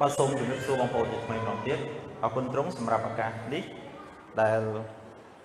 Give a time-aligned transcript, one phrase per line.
[0.00, 1.78] បាទសូមជម្រាបសួរបងប្អូនជាថ្មីម្ដងទៀត
[2.22, 3.64] អរគុណត្រង់សម្រាប់ឱកាសនេះ
[4.40, 4.60] ដែល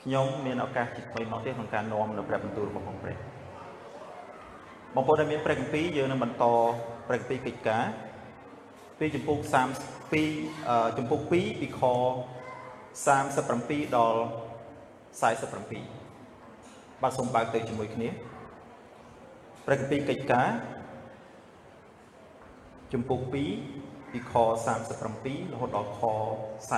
[0.02, 3.18] ខ្ញុំមានឱកាសជាថ្មីម្ដងទៀតក្នុងការនាំនៅព្រះបន្ទូលរបស់ព្រះ
[4.96, 6.44] បងប្អូនដែលមានព្រះគម្ពីរយើងនឹងបន្ត
[7.08, 7.86] ព្រះគម្ពីរកិច្ចការ
[9.00, 9.38] ពីចំពុក
[10.18, 11.82] 32ចំពុក2ពីខ
[13.08, 14.22] 37ដល់
[15.42, 18.10] 47បាទសូមបើកទៅជាមួយគ្នា
[19.66, 20.50] ព្រះគម្ពីរកិច្ចការ
[22.94, 24.34] ចំពុក2 ពីខ
[24.94, 26.02] 37រហូតដល់ខ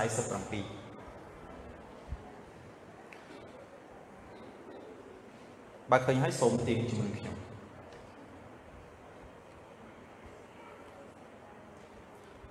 [0.03, 0.85] 47
[5.91, 7.35] បើឃើញហើយសូមទាញជាមួយខ្ញុំ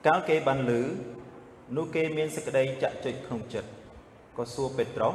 [0.06, 0.82] កាលគេបានលឺ
[1.76, 3.70] នោះគេមានសេចក្តីចាក់ចុចក្នុងចិត្ត
[4.36, 5.14] ក៏សួរពេត្រុស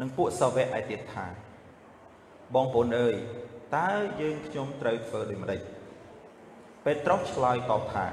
[0.00, 1.26] និងពួកសាវកឯទៀតថា
[2.54, 3.14] បងប្អូនអើយ
[3.76, 5.60] តើយើងខ្ញុំត្រូវធ្វើដូចម្តេច
[6.84, 8.06] ពេត្រុសឆ្លើយតបថា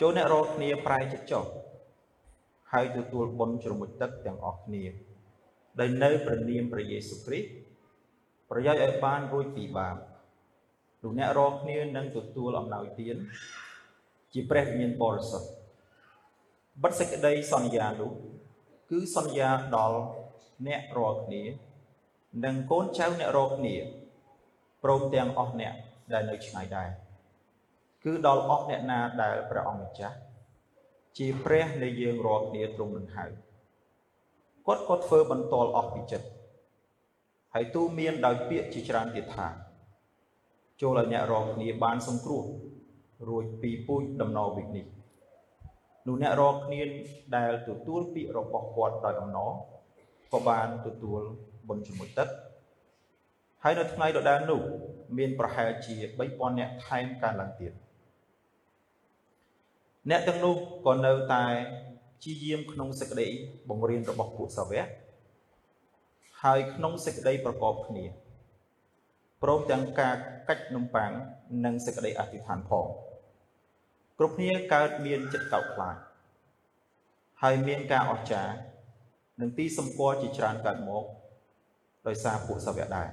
[0.00, 1.44] ចូលអ្នករាល់គ្នាប្រែចិត្តចុះ
[2.72, 4.84] ហើយទទួលបុណ្យជ្រមុជទឹកទាំងអស់គ្នា
[5.78, 7.48] ដែលនៅព្រះនាមព្រះយេស៊ូវគ្រីស្ទ
[8.50, 9.96] ប្រយោជន៍ឲ្យបានរួចពីបាប
[11.02, 13.16] លោកអ្នករាល់គ្នានឹងទទួលអំណោយទាន
[14.32, 15.48] ជាព្រះវិញ្ញាណបរិសុទ្ធ
[16.82, 18.12] បិទសេចក្តីសន្យានោះ
[18.90, 20.00] គឺសន្យាដល់
[20.66, 21.42] អ្នករាល់គ្នា
[22.44, 23.74] និងកូនចៅអ្នករាល់គ្នា
[24.84, 25.74] ព្រមទាំងអស់អ្នក
[26.12, 27.07] ដែលនៅឆ្ងាយដែរ
[28.08, 30.16] គឺដល់អស់អ្នកណាដែលព្រះអង្គម្ចាស់
[31.18, 33.24] ជាព្រះនៃយើងរាល់គ្នាទ្រង់នឹងហៅ
[34.66, 36.28] គាត់ក៏ធ្វើបន្ទាល់អស់ពីចិត្ត
[37.54, 39.46] ហើយទូមានដោយពាក្យជាច្រើនទៀតថា
[40.80, 42.44] ចូលឲ្យអ្នករាល់គ្នាបានសង្គ្រោះ
[43.28, 44.86] រួចពីពូជដំណរវិកនេះ
[46.06, 46.80] នោះអ្នករាល់គ្នា
[47.36, 49.50] ដែលទទួលពាក្យរបស់គាត់ដោយអំណរ
[50.32, 51.20] ក៏បានទទួល
[51.68, 52.28] បុណ្យជាមួយទឹក
[53.62, 54.60] ហើយនៅថ្ងៃដដែលនោះ
[55.18, 55.96] មានប្រហែលជា
[56.28, 57.72] 3000នាក់ថែមកើនឡើងទៀត
[60.10, 60.54] អ្នកទាំងនោះ
[60.86, 61.44] ក៏នៅតែ
[62.24, 63.28] ជាយាមក្នុងសេចក្តី
[63.68, 64.86] បង្រៀនរបស់ពួកសាវក
[66.42, 68.04] ហើយក្នុងសេចក្តីប្រកបគ្នា
[69.42, 70.14] ព្រមទាំងការ
[70.48, 71.10] កាច់នំប៉័ង
[71.64, 72.86] និងសេចក្តីអធិដ្ឋានផង
[74.18, 75.96] គ្រប់គ្នាកើតមានចិត្តកោតខ្លាច
[77.42, 78.54] ហើយមានការអស្ចារ្យ
[79.40, 81.04] និងទីសម្គាល់ជាច្រើនកើតមក
[82.06, 83.08] ដោយសារពួកសាវកដែរ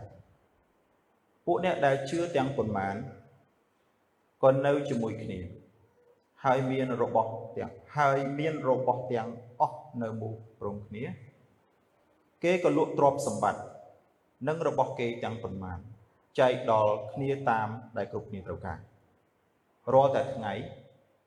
[1.46, 2.96] ពួកអ្នកដែលជឿទាំងប៉ុន្មាន
[4.44, 5.40] ក៏នៅជាមួយគ្នា
[6.46, 9.30] ហើយមានរបស់ទាំងហើយមានរបស់ទាំង
[9.62, 11.06] អស់នៅមុខព្រមគ្នា
[12.44, 13.64] គេក៏លក់ទ្រព្យសម្បត្តិ
[14.48, 15.80] និងរបស់គេទាំងប៉ុន្មាន
[16.40, 18.78] ចែកដល់គ្នាតាមដែលគ្រប់គ្នាត្រូវការ
[19.94, 20.54] រាល់តែថ្ងៃ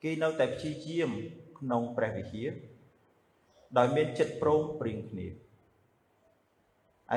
[0.03, 1.11] គេនៅតែព្យាយាម
[1.59, 2.51] ក្នុងព្រះវិហារ
[3.79, 5.27] ដោយមានចិត្តព្រមព្រៀងគ្នា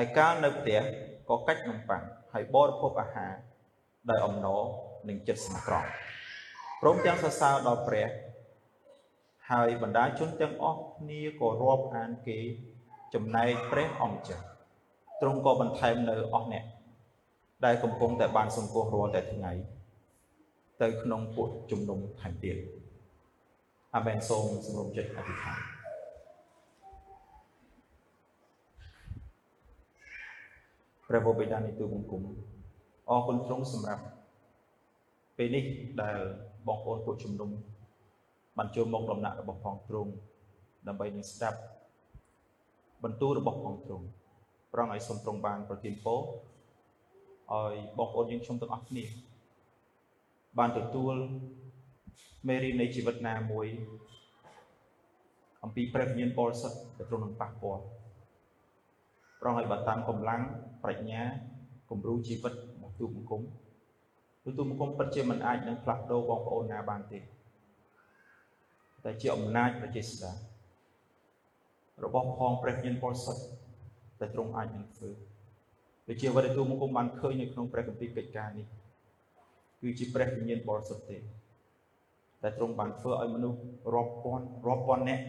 [0.00, 0.80] ឯកាលនៅផ្ទះ
[1.28, 2.02] ក៏កាច់នំប៉័ង
[2.32, 3.32] ហើយបរិភោគអាហារ
[4.10, 4.62] ដោយអំណរ
[5.08, 5.90] និងចិត្តស្មោះត្រង់
[6.84, 8.08] ព្រមទាំងសរសើរដល់ព្រះ
[9.50, 12.38] ហើយបណ្ដាជនទាំងអស់គ្នាក៏រាប់អានគេ
[13.14, 14.44] ចំណែកព្រះអង្គចាស់
[15.20, 16.64] ទ្រង់ក៏បន្ថែមនៅអស់អ្នក
[17.64, 19.52] ដែលកំពុងតែបានសង្គ្រោះរាល់តែថ្ងៃ
[20.82, 22.56] ទៅក្នុងពួកជំនុំថែមទៀត
[23.94, 25.58] អាមែនសូមសម្រុំចិត្តអធិដ្ឋាន
[31.08, 32.22] ព្រះបិតានៃទូបង្គំ
[33.10, 34.04] អរគុណទ្រង់សម្រាប់
[35.36, 35.64] ពេលនេះ
[36.02, 36.20] ដែល
[36.66, 37.50] បងប្អូនពួកជំនុំ
[38.58, 40.10] បានចូលមកដំណាក់របស់ផងទ្រង់
[40.88, 41.58] ដើម្បីនឹងស្ដាប់
[43.04, 44.06] បន្ទូលរបស់ផងទ្រង់
[44.72, 46.20] ប្រងឲ្យសូមទ្រង់បានប្រទានពរ
[47.52, 49.04] ឲ្យបងប្អូនយើងខ្ញុំទាំងអស់គ្នា
[50.58, 51.14] បានទទួល
[52.48, 53.66] មេរៀននៃជីវិតណាមួយ
[55.64, 57.82] អំពីព្រះវិញ្ញាណបរិសុទ្ធដែលទ្រង់នឹងប៉ះពាល់
[59.40, 60.42] ប្រងឲ្យបានតាមកម្លាំង
[60.82, 61.22] ប្រាជ្ញា
[61.90, 63.42] គំរូជីវិតរបស់ទូបង្គំ
[64.44, 67.18] ទូទូបង្គំពិតជាមិនអាចនឹងផ្លាស់ប្ដូរបងប្អូនណាបានទេ
[69.04, 70.32] តែជាអំណាចប្រជាស្ដា
[72.04, 73.42] របស់ផងព្រះវិញ្ញាណបរិសុទ្ធ
[74.20, 75.10] ដែលទ្រង់អាចនឹងធ្វើ
[76.08, 78.66] ដូចជាអ្វីដែលទូបង្គំបានឃើញនៅក្នុងព្រះគម្ពីរកិច្ចការនេះ
[79.80, 83.58] គឺជាព្រះវិញ្ញាណបរិសុទ្ធទេតែទ្រង់បានធ្វើឲ្យមនុស្ស
[83.94, 85.22] រាប់ពាន់រាប់ពាន់នាក់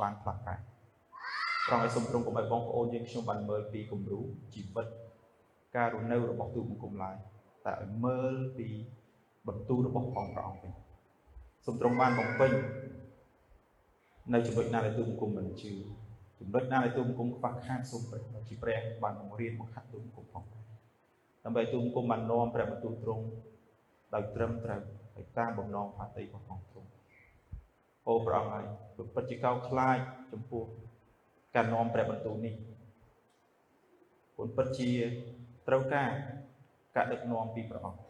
[0.00, 4.20] បានផ្លាស់ប្រែត្រង់ឲ្យសូមទ្រង់កុំឲ្យបងប្អូនយើងខ្ញុំបានមើលពីគំរូ
[4.54, 4.86] ជីវិត
[5.76, 7.16] ការរស់នៅរបស់ទូបង្គំឡើយ
[7.68, 8.68] តែឲ្យមើលពី
[9.48, 10.72] បន្ទូលរបស់ផងព្រះអង្គវិញ
[11.64, 12.52] សូមទ្រង់បានបំពេញ
[14.32, 15.72] នៅចំណុចណាដែលទូបង្គំមិនជឿ
[16.38, 20.44] ចំណុចណាដែលទូបង្គំខ្វះខាតសូមព្រះជាព្រះបានបង្រៀនបង្ហាត់ទូបង្គំផង
[21.44, 23.24] ដើម្បីទូបង្គំបាននាំព្រះបន្ទូលទ្រង់
[24.14, 24.80] ដោយត្រឹមត្រូវ
[25.14, 26.88] ហើយតាមបំណងផាតីរបស់ផងទ្រង់
[28.06, 28.64] អូព្រះអង្គហើយ
[29.14, 29.98] ពិតជាកោតខ្លាច
[30.32, 30.64] ចំពោះ
[31.54, 32.54] ការនាំព្រះបន្ទូលនេះ
[34.36, 34.90] គុណពិតជា
[35.68, 36.10] ត្រូវការ
[36.98, 38.00] ការដឹកនាំពីព្រះអង្គ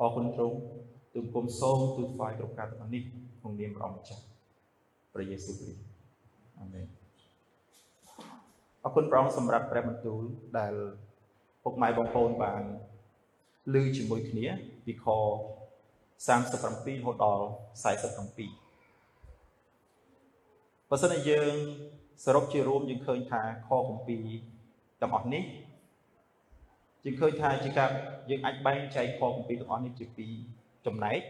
[0.00, 0.56] អរគុណទ្រង់
[1.14, 3.02] ទូលគុំសូមទូលថ្វាយគ្រប់ការទាំងអស់នេះ
[3.40, 4.22] ក្នុងនាមព្រះអង្គម្ចាស់
[5.12, 5.80] ព្រះយេស៊ូវគ្រីស្ទ
[6.60, 6.86] អាមែន
[8.84, 10.22] អរគុណព្រះអង្គសម្រាប់ព្រះបន្ទូល
[10.58, 10.74] ដែល
[11.62, 12.62] ពុកម៉ែបងប្អូនបាន
[13.74, 14.46] ឮជាមួយគ្នា
[14.84, 15.06] ពីខ
[16.26, 17.46] 37រហូតដល់
[18.64, 21.52] 47បើសិនជាយើង
[22.24, 24.24] សរុបជារួមយើងឃើញថាខគម្ពីរ
[25.00, 25.44] ទាំងអស់នេះ
[27.04, 27.90] យើងឃើញថាជាការ
[28.30, 30.32] យើងអាចបែងចែកខគម្ពីរទាំងអស់នេះជាពីរ
[30.86, 31.20] ចំណែក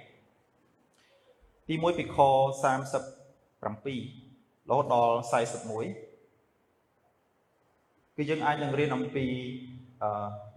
[1.69, 3.69] ទី1ពីខ37រ
[4.71, 5.17] ហូតដល់
[6.23, 9.27] 41គឺយើងអាចនឹងរៀនអំពី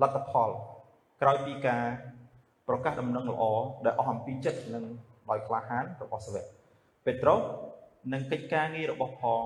[0.01, 0.49] លទ្ធផល
[1.21, 1.83] ក្រោយពីការ
[2.67, 3.43] ប្រកាសដំណឹងល្អ
[3.85, 4.85] ដែលអស់អំពីចិត្តនិង
[5.29, 6.45] ដោយក្លាហានរបស់សាវក
[7.05, 7.39] ពេត្រុស
[8.13, 9.45] និងកិច្ចការងាររបស់ផង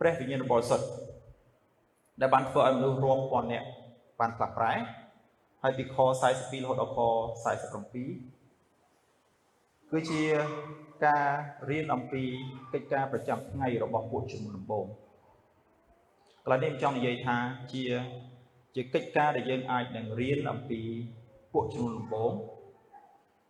[0.00, 0.86] ព្រះវិញ្ញាណបរិសុទ្ធ
[2.20, 3.68] ដែលបានធ្វើឲ្យមនុស្សរាប់ពាន់នាក់
[4.20, 4.74] បានផ្លាស់ប្រែ
[5.62, 5.96] ហើយពីខ
[6.30, 6.98] 42រហូតដល់ខ
[7.44, 7.86] 47
[9.90, 10.22] គឺជា
[11.06, 11.26] ការ
[11.70, 12.22] រៀនអំពី
[12.72, 14.86] កិច្ចការប្រចាំថ្ងៃរបស់ពួកជំនុំដំបូង
[16.44, 17.36] កន្លែងនេះខ្ញុំចង់និយាយថា
[17.72, 17.84] ជា
[18.74, 20.80] ជាកិច្ចការដែលយើងអាចនឹងរៀនអំពី
[21.52, 22.32] ពួកជំនុំដំបូង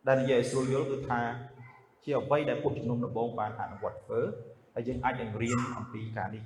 [0.06, 1.20] ដែលនិយាយឲ្យស្រួលយល់គឺថា
[2.04, 4.20] ជាអ្វីដែលពួកជំនុំដំបូងបានអនុវត្តធ្វើ
[4.74, 6.42] ហើយយើងអាចនឹងរៀនអំពីការនេះ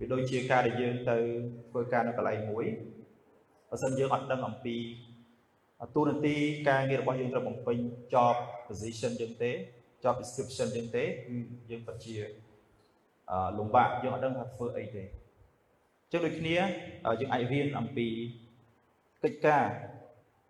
[0.00, 1.16] វាដូចជាការដែលយើងទៅ
[1.70, 2.66] ធ្វើការនៅកន្លែងមួយ
[3.70, 4.76] បើសិនយើងអត់ដឹងអំពី
[5.94, 6.36] ទូនាទី
[6.68, 7.78] ការងាររបស់យើងត្រូវបំពេញ
[8.12, 8.36] job
[8.66, 9.50] position យើងទេ
[10.02, 11.36] job description យើងទេគឺ
[11.70, 12.14] យើងពិតជា
[13.30, 15.04] អឺលំបាកយើងអត់ដឹងថាធ្វើអីទេ
[16.12, 16.56] ចឹងដូចគ្នា
[17.20, 18.08] យើងអាចរៀនអំពី
[19.22, 19.64] កិច្ចការ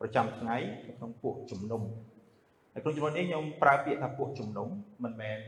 [0.01, 0.57] ប្រចាំថ្ងៃ
[0.99, 1.83] ក្នុងពួកជំនុំ
[2.73, 4.69] ហើយក្នុងចំណុចនេះខ្ញុំប្រើពាក្យថាពួកជំនុំ
[5.05, 5.39] មិនមែន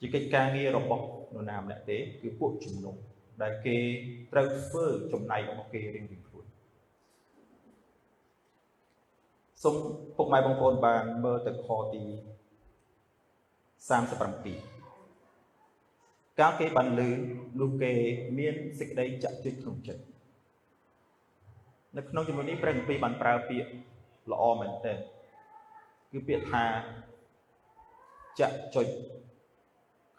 [0.00, 1.04] ជាកិច្ចការងាររបស់
[1.34, 2.94] នរណាម្នាក់ទេគឺពួកជំនុំ
[3.42, 3.76] ដែលគេ
[4.32, 6.44] ត្រូវធ្វើចំណែករបស់គេរៀងៗខ្លួន
[9.62, 9.76] សូម
[10.16, 12.02] ពុកម៉ែបងប្អូនបានមើលទៅខទី
[14.56, 14.74] 37
[16.40, 17.10] កាលគេបានលឺ
[17.60, 17.92] នោះគេ
[18.38, 20.02] មានសេចក្តីចាក់ជិតក្នុងចិត្ត
[21.96, 23.70] នៅក្នុងចំណុចនេះព្រះគម្ពីរបានប្រើពាក្យ
[24.32, 24.98] ល្អមែនទែន
[26.12, 26.64] គឺពាក្យថា
[28.40, 28.86] ចាក់ចុច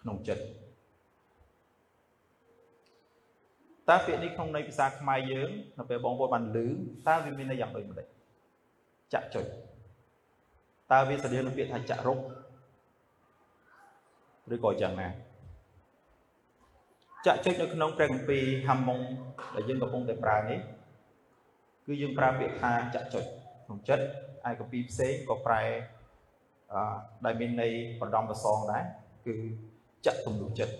[0.01, 0.43] ក្នុងចិត្ត
[3.89, 6.57] តើពាក្យនេះក្នុងន័យភាសាខ្មែរយើងនៅពេលបងប្អូនបានឮ
[7.07, 8.07] តើវាមានន័យយ៉ាងដូចម្ដេច
[9.13, 9.45] ចាក់ចុច
[10.91, 12.19] តើវាស្តីនឹងពាក្យថាចាក់រុក
[14.53, 15.07] ឬក៏យ៉ាងណា
[17.25, 18.99] ចាក់ចុចនៅក្នុងព្រះគម្ពីរហាមុង
[19.55, 20.59] ដែលយើងកំពុងតែប្រើនេះ
[21.85, 23.23] គឺយើងប្រើពាក្យថាចាក់ចុច
[23.65, 24.05] ក្នុងចិត្ត
[24.49, 25.63] ឯកពីផ្សេងក៏ប្រែ
[26.73, 26.81] អឺ
[27.25, 27.71] ដែលមានន័យ
[28.01, 28.83] បណ្ដំប្រសងដែរ
[29.27, 29.35] គឺ
[30.05, 30.73] ចាក់ទំនុកចិត្ត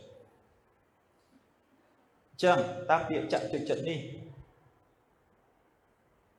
[2.43, 2.57] ចឹង
[2.89, 3.99] តាមពាក្យចាក់ចិត្តចិត្តនេះ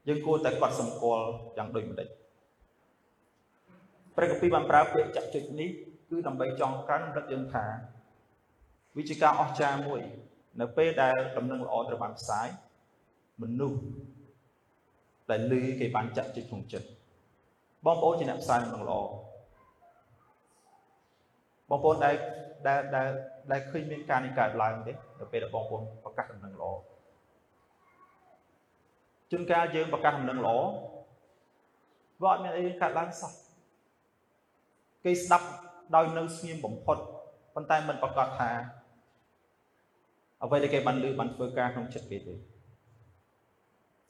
[0.08, 1.26] យើងគួរតែកត់សម្គាល់
[1.56, 2.08] យ៉ាងដូចម្ដេច
[4.16, 5.70] ព្រះគម្ពីរបានប្រើពាក្យចាក់ចិត្តនេះ
[6.10, 7.64] គឺដើម្បីចង់កាន់រំលឹកយើងថា
[8.96, 10.00] វាជាការអស្ចារ្យមួយ
[10.60, 12.48] នៅពេលដែលដំណឹងល្អត្រូវបានផ្សាយ
[13.42, 13.80] មនុស្ស
[15.30, 16.88] ដែលឮគេបានចាក់ចិត្តក្នុងចិត្ត
[17.84, 19.00] បងប្អូនជាអ្នកផ្សាយដំណឹងល្អ
[21.70, 22.14] បងប្អូនដែល
[22.66, 23.08] ដែលដែល
[23.52, 26.70] ដែលឃើញមានការនេះកើតឡើងទេនៅពេលដែលបងប្អូនប្រកាសដំណឹងល្អ
[29.30, 30.56] ជួនកាលយើងប្រកាសដំណឹងល្អ
[32.22, 33.32] វាអត់មានអីកើតឡើងសោះ
[35.04, 35.46] គេស្ដាប់
[35.96, 36.98] ដោយនៅស្ងៀមបំផុត
[37.54, 38.50] ប៉ុន្តែមិនប្រកាសថា
[40.44, 42.34] អ្វីដែលគេបានលើបានធ្វើការក្នុងចិត្តគេទេ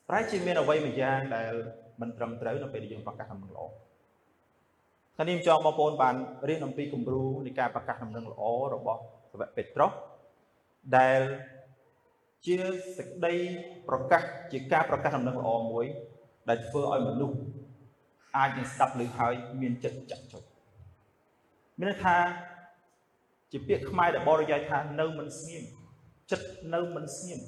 [0.08, 1.52] ប្រែជាមានអ្វីមួយយ៉ាងដែល
[2.00, 3.85] មិនត្រឹមត្រូវនៅពេលដែលយើងប្រកាសដំណឹងល្អ
[5.16, 6.14] ថ្ងៃនេះចង់បងប្អូនបាន
[6.48, 8.42] រៀនអំពីគំរូនៃការប្រកាសដំណឹងល្អ
[8.74, 9.92] របស់សាវកពេត្រុស
[10.96, 11.20] ដែល
[12.46, 12.56] ជា
[12.96, 13.34] សេចក្តី
[13.88, 15.86] ប្រកាសជាការប្រកាសដំណឹងល្អមួយ
[16.48, 17.38] ដែលធ្វើឲ្យមនុស្ស
[18.36, 20.42] អាចនឹងស្ដាប់ឮហើយមានចិត្តចាក់ចុច
[21.78, 22.16] មានន័យថា
[23.52, 25.64] ជាពាក្យខ្មែរដែលបរិយាយថានៅមិនស្ងៀម
[26.30, 27.40] ចិត្តនៅមិនស្ងៀម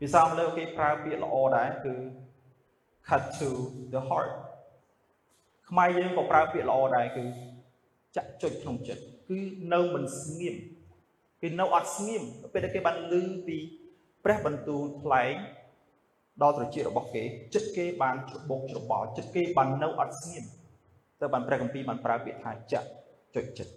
[0.00, 1.94] ភាសាអង់គ្លេសគេប្រើពាក្យល្អដែរគឺ
[3.08, 3.50] cut to
[3.92, 4.32] the heart
[5.70, 7.24] ខ្មែរយើងក៏ប្រើពាក្យល្អដែរគឺ
[8.16, 9.38] ចាក់ចុចក្នុងចិត្តគឺ
[9.72, 10.56] នៅមិនស្ងៀម
[11.42, 13.14] គេនៅអត់ស្ងៀមពេលដែលគេបានឮ
[13.46, 13.58] ពី
[14.24, 15.34] ព្រះបន្ទូលថ្លែង
[16.42, 17.22] ដល់ត្រចៀករបស់គេ
[17.54, 20.44] ចិត្តគេបានច្របូកច្របល់ចិត្តគេបាននៅអត់ស្ងៀម
[21.20, 22.88] ទៅបានព្រះគម្ពីរបានប្រើពាក្យថាចាក់
[23.34, 23.72] ចុចចិត្ត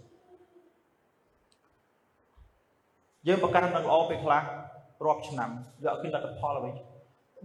[3.28, 4.44] យើងប្រកាសនឹងល្អពេលខ្លះ
[5.06, 5.50] រាប់ឆ្នាំ
[5.84, 6.72] យកឃើញលទ្ធផលអ្វី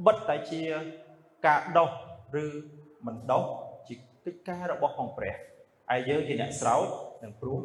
[0.07, 0.63] បិទតែជា
[1.47, 1.91] ការដោះ
[2.45, 2.47] ឬ
[3.07, 3.74] មិនដោះជា
[4.25, 5.35] កិច្ចការរបស់ផងព្រះ
[5.91, 6.87] ហើយយើងជាអ្នកស្រោច
[7.23, 7.63] និងព្រួស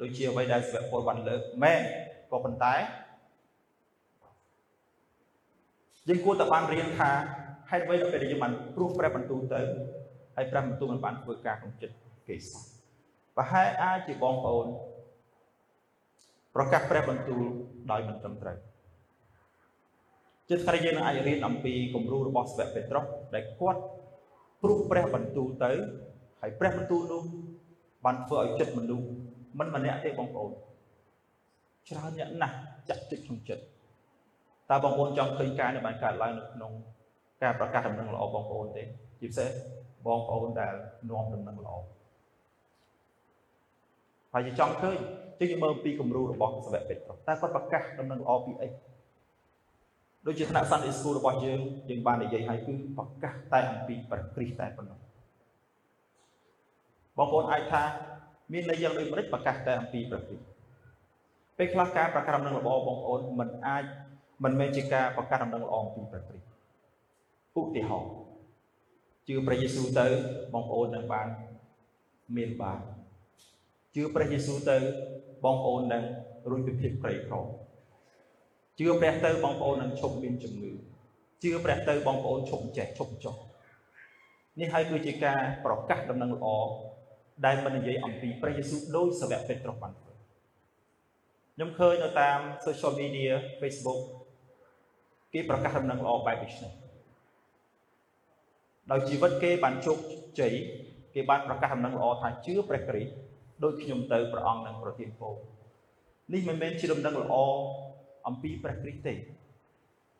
[0.00, 1.82] ដូចជាអ្វីដែលសាវកពលបានលើកមែន
[2.30, 2.74] ក៏ប៉ុន្តែ
[6.08, 7.10] យើងគួរតែបានរៀនថា
[7.70, 9.60] ហហេតុអ្វីដល់ពេលដែលយើងបានព្រោះព្រះបន្ទូលទៅ
[10.36, 11.94] ហើយព្រះបន្ទូលមិនបានធ្វើការក្នុងចិត្ត
[12.28, 12.62] គេសោះ
[13.36, 14.66] ប្រហែលអាចជាបងប្អូន
[16.54, 17.42] ប្រកាសព្រះបន្ទូល
[17.90, 18.58] ដោយមិនត្រឹមត្រូវ
[20.48, 23.82] ជាថ្ងៃយើងនឹងអាចរៀនអំពីគំរូរបស់ស្វៈពេត្រុសដែលគាត់
[24.64, 25.72] ព្រោះព្រះបន្ទូលទៅ
[26.40, 27.22] ហើយព្រះបន្ទូលនោះ
[28.04, 29.08] បានធ្វើឲ្យចិត្តមនុស្ស
[29.58, 30.52] មិនម្នាក់ទេបងប្អូន
[31.88, 32.56] ច្រើនអ្នកណាស់
[32.88, 33.62] ចាក់ចិត្តក្នុងចិត្ត
[34.70, 36.72] តើបងប្អូនចង់ឃើញការនេះបានកើតឡើងនៅក្នុង
[37.42, 38.82] ការប្រកាសដំណឹងល្អបងប្អូនទេ
[39.20, 39.50] ជាពិសេស
[40.06, 40.74] បងប្អូនដែល
[41.10, 41.74] នាំដំណឹងល្អ
[44.32, 44.96] ហើយចង់ឃើញ
[45.40, 48.68] ជិះមើលពីគំរូរបស់សាវកពេត្រុសតើគាត់ប្រកាសដំណឹងល្អពីអី
[50.26, 54.98] ដូចជាថ្នាក់ Sunday School របស់យើងយើងបាននិយាយឲ្យគឺប្រកាសតែអំពីព្រះគ្រីស្ទតែប៉ុណ្ណោះ
[57.18, 57.82] បងប្អូនអាចថា
[58.52, 60.44] មានន័យយ៉ាងដូចម្តេចប្រកាសតែអំពីព្រះគ្រីស្ទ
[61.58, 63.84] ពេលខ្លះការប្រកាសដំណឹងល្អបងប្អូនមិនអាច
[64.44, 68.12] មិនមែនជាការប្រកាសដំណឹងល្អអំពីព្រះគ្រីស្ទឧទាហរណ៍
[69.28, 70.06] ជឿព្រះយេស៊ូវទៅ
[70.52, 71.28] បងប្អូននឹងបាន
[72.36, 72.80] មានបាន
[73.94, 74.76] ជឿព្រះយេស៊ូវទៅ
[75.44, 76.04] បងប្អូននឹង
[76.50, 77.36] រួចពីភាពក្រីក្រ
[78.78, 80.72] ជឿព្រះទៅបងប្អូននឹងឈប់មានជំងឺ
[81.42, 83.34] ជឿព្រះទៅបងប្អូនឈប់ចេះឈប់ចុះ
[84.60, 86.46] នេះហើយគឺជាការប្រកាសដំណឹងល្អ
[87.46, 90.12] ដែលមិននិយាយអំពីព្រះយេស៊ូវដោយសាវកពេត្រុសបានធ្វើ
[91.54, 94.00] ខ្ញុំឃើញនៅតាម social media Facebook
[95.32, 96.72] គេប្រកាសដំណឹងល្អបែបដូចនេះ
[98.90, 99.98] ដោយជីវិតគេបានជោគ
[100.40, 100.52] ជ័យ
[101.14, 103.12] គេបានប្រកាសដំណឹងល្អថាជឿព្រះគ្រីស្ទ
[103.64, 105.34] ដោយខ្ញុំទៅព្រះអង្គនឹងប្រទានពរ
[106.32, 107.34] នេះមិនមែនជាដំណឹងល្អ
[108.26, 109.14] អំពីព្រះគ្រីស្ទទេ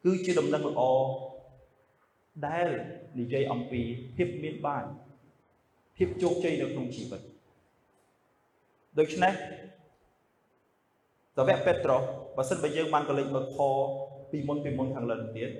[0.04, 0.82] គឺជាដំណឹងល្អ
[2.46, 2.68] ដែល
[3.20, 3.80] និយាយអំពី
[4.16, 4.84] ភាពមានបាន
[5.96, 7.20] ភាពជោគជ័យនៅក្នុងជីវិត
[8.99, 9.34] ដូច្នេះ
[11.37, 12.02] សាវកពេត្រុស
[12.37, 13.58] បើសិនបើយើងបានកលេចមើលខ
[14.30, 15.50] ពីមុនពីមុនខាងលើទៀត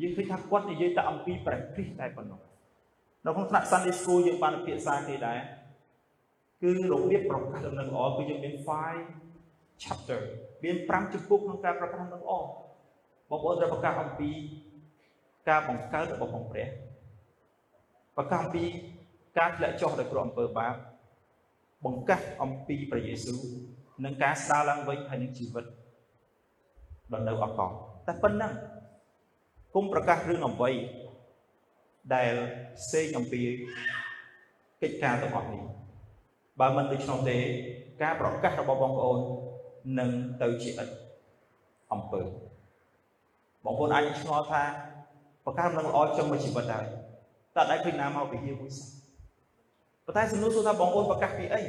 [0.00, 2.40] យើងឃើញថាគាត់និយាយតែអំពីព្រះគ្រីស្ទតែប៉ុណ្ណោះ
[3.26, 5.38] នៅក្នុងថ្នាក់ Sunday School យើងបានពិភាក្សាគេដែរ
[6.62, 8.54] គឺរបៀបប្រកាសដំណឹងល្អគឺយើងមាន
[8.96, 9.27] 5
[9.84, 10.20] chapter
[10.64, 12.32] មាន5ជំពូកក្នុងការប្រកាសដំណឹងល្អ
[13.30, 14.30] បងប្អូនត្រូវប្រកាសអំពី
[15.48, 16.68] ការបង្កើតរបស់ផងព្រះ
[18.16, 18.64] ប្រកាសអំពី
[19.38, 20.74] ការធ្លាក់ចុះដោយគ្រោះអំពើបាប
[21.84, 23.40] បង្កាសអំពីព្រះយេស៊ូវ
[24.04, 25.64] និងការស្ដារឡើងវិញហើយនឹងជីវិត
[27.12, 27.70] ដល់នៅអកល
[28.06, 28.52] តែប៉ុណ្ណឹង
[29.74, 30.70] គុំប្រកាសរឿងអ្វី
[32.14, 32.34] ដែល
[32.78, 33.40] ផ្សេងអំពី
[34.82, 35.62] កិច្ចការទាំងអស់នេះ
[36.60, 37.38] បើមិនដូច្នោះទេ
[38.02, 39.20] ការប្រកាសរបស់បងប្អូន
[39.98, 40.10] នឹង
[40.42, 40.88] ទៅជាឥត
[41.92, 42.22] អំពើ
[43.64, 44.62] បងប្អូនអាចឆ្ងល់ថា
[45.44, 46.84] ប្រកាសនឹងល្អចង់មកជីវិតដែរ
[47.56, 48.88] តើអាចឃើញណាមកពីហៀមួយសោះ
[50.04, 51.62] ប៉ុន្តែសំណួរសួរថាបងប្អូនប្រកាសពីអី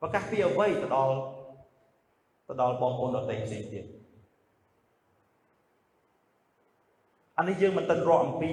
[0.00, 1.14] ប្រកាសពីអ្វីទៅដល់
[2.48, 3.84] ទៅដល់បងប្អូនដទៃផ្សេងទៀត
[7.38, 8.52] អានេះយើងមិនទាន់រកអំពី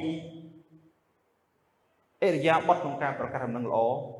[2.23, 3.77] អេរិយាបថក្នុងការប្រកាសដំណឹងល្អ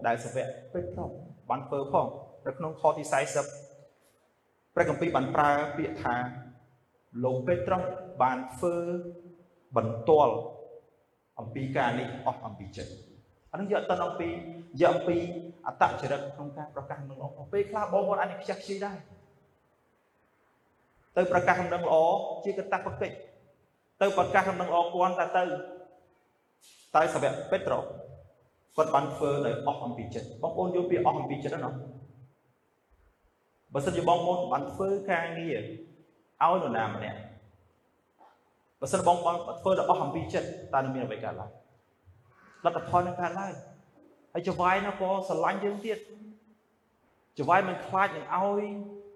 [0.08, 1.10] ដែលសាវកពេត្រុស
[1.50, 2.08] បានធ្វើផង
[2.46, 3.04] នៅក្នុងខទី
[3.40, 3.73] 40
[4.75, 6.15] ព្រះគម្ពីរបានប្រើពាក្យថា
[7.24, 7.84] លោកពេត្រុស
[8.22, 8.75] បានធ្វើ
[9.75, 10.36] បន្ទាល់
[11.39, 12.92] អំពីការនេះអស់អំពីចិត្ត
[13.51, 14.30] អានេះយកទៅអំពី
[14.82, 15.18] យកអំពី
[15.68, 18.98] អតចរិតក្នុងការប្រកាសនឹងល្អពេលខ្លះបងប្អូនអាចនឹងខ្ជះខ្ជាយដែរ
[21.18, 21.96] ទៅប្រកាសដំណឹងល្អ
[22.44, 23.15] ជាកតបកិច្ច
[24.01, 25.44] ទៅប្រកាសដំណឹងល្អគួរតែទៅ
[26.96, 27.84] តែសាវកពេត្រុស
[28.75, 31.70] គាត់បានធ្វើដោយអស់អំពីចិត្តបងប្អូនយល់ពីអស់អំពីចិត្តណា
[33.74, 35.60] បើសិនជាបងប្អូនបានធ្វើការងារ
[36.44, 37.20] ឲ្យនរណាម្នាក់
[38.80, 41.51] បើសិនបងប្អូនធ្វើដោយអស់អំពីចិត្តតើនឹងមានអ្វីកើតឡើង
[42.65, 43.53] លទ្ធផលនឹងកើតឡើង
[44.34, 45.98] ហើយចវាយនោះក៏ស្រឡាញ់យើងទៀត
[47.39, 48.63] ចវាយមិនខ្លាចនឹងឲ្យ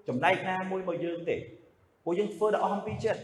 [0.08, 1.36] ចំណែកណាមួយមកយើងទេ
[2.04, 3.22] ពួកយើងធ្វើដោយអស់អំពីចិត្ត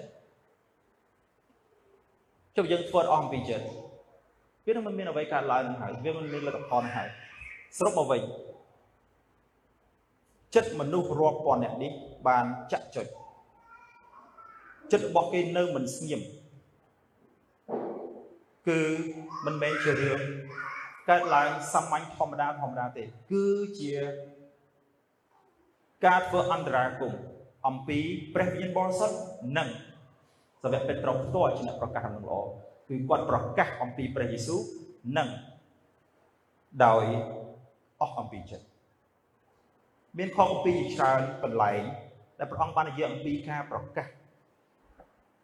[2.57, 3.65] ចុះយើងធ្វើអស់អំពីចិត្ត
[4.65, 7.09] វានឹងមិនមានអ្វីកើតឡើងនឹងហើយវាមិនមានលទ្ធផលនឹងហើយ
[7.77, 8.21] សរុបមកវិញ
[10.55, 11.91] ចិត្តមនុស្សរាប់ពាន់អ្នកនេះ
[12.27, 13.07] បានចាក់ចុច
[14.91, 16.21] ចិត្តរបស់គេនៅមិនស្ងៀម
[18.67, 18.81] គឺ
[19.45, 20.19] មិនមែនជារឿង
[21.09, 23.45] កើតឡើងសាមញ្ញធម្មតាធម្មតាទេគឺ
[23.79, 23.93] ជា
[26.05, 27.13] ការធ្វើអន្តរាគម
[27.67, 27.99] អំពី
[28.33, 29.17] ព្រះវិញ្ញាណបរិសុទ្ធ
[29.57, 29.69] និង
[30.61, 32.39] សាវកពេត្រុសផ្ទាល់ជាអ្នកប្រកាសដំណឹងល្អ
[32.89, 34.61] គឺគាត់ប្រកាសអំពីព្រះយេស៊ូវ
[35.17, 35.29] និង
[36.85, 37.05] ដោយ
[38.01, 38.72] អស់អំពីចិត្ត
[40.17, 41.81] មានខុសអំពីច្រើនកន្លែង
[42.39, 44.07] ដែលព្រះអង្គបាននិយាយអំពីការប្រកាស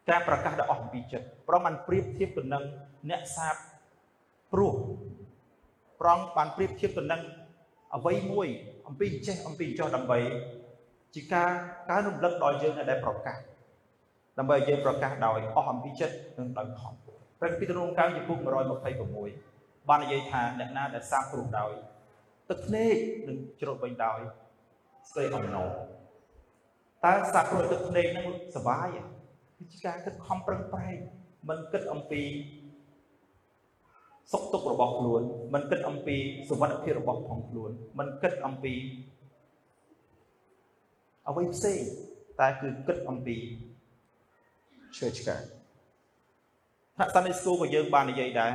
[0.08, 2.64] ការប្រកាសដ៏អស់អំពីចិត្តព្រះអង្គបានប្រៀបធៀបទៅនឹង
[3.10, 3.56] អ្នកសាប
[4.52, 4.74] ព្រោះ
[6.00, 7.22] ព្រះអង្គបានប្រៀបធៀបទៅនឹង
[7.96, 8.48] អ្វីមួយ
[8.86, 10.18] អំពីចេះអំពីចោះដើម្បី
[11.14, 11.50] ជាការ
[11.90, 13.36] ការរំលឹកដល់យើងដែលប្រកាស
[14.38, 16.92] ដើម្បីយើងប្រកាសដោយអស់អំពីចិត្តនិងដោយខំ
[17.38, 18.38] ព្រះគម្ពីររងកៅចំពុក
[19.14, 21.72] 126បាននិយាយថាអ្នកណាដែលសាបព្រោះដោយ
[22.48, 22.96] ទឹកភ្នែក
[23.28, 24.20] នឹងជ្រត់វិញដោយ
[25.10, 25.68] ស្ទេអំណរ
[27.04, 28.88] តើសាបព្រោះទឹកភ្នែកនឹងសុបាយ
[29.56, 30.96] គឺជាការគិតខំប្រឹងប្រែង
[31.48, 32.22] មិនគិតអំពី
[34.32, 35.22] សុខទុក្ខរបស់ខ្លួន
[35.54, 36.16] មិនគិតអំពី
[36.48, 38.74] សុវត្ថិភាពរបស់ផងខ្លួនមិនគិតអំពី
[41.28, 41.80] អ្វីផ្សេង
[42.40, 43.36] តែគឺគិតអំពី
[44.98, 45.36] ឈើឆ្កា
[46.96, 48.52] ថ្នាក់សន្និសីទក៏យើងបាននិយាយដែរ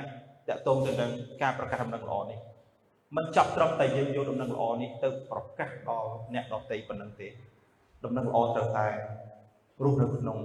[0.50, 2.40] តកតងទៅនឹងការប្រកាសដំណឹងល្អនេះ
[3.16, 7.28] មិនចាប់ត្រឹមតែយើងយកដំណឹងល្អនេះទៅប្រកាសដល់អ្នកដទៃប៉ុណ្ណឹងទេ
[8.06, 8.88] ដំណឹងល្អត្រូវតែ
[9.84, 10.38] រស់នៅក្នុង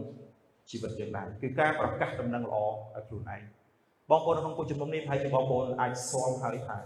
[0.71, 3.43] ជីវិតយើងដែរគឺការប្រកាសដំណឹងល្អឲ្យខ្លួនឯង
[4.11, 6.79] បងប្អូនក្នុងពុជជំនុំនេះហើយបងប្អូនអាចស្គាល់ហើយថា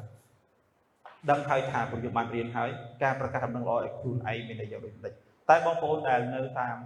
[1.31, 2.71] ដឹងហើយថាពួកយើងបានរៀនហើយ
[3.03, 5.13] ការប្រកាសដំណឹងល្អឲ្យខ្លួនឯងមានន័យយ៉ាងដូចម្ដេច
[5.51, 6.77] តែបងប្អូនដែលនៅតាម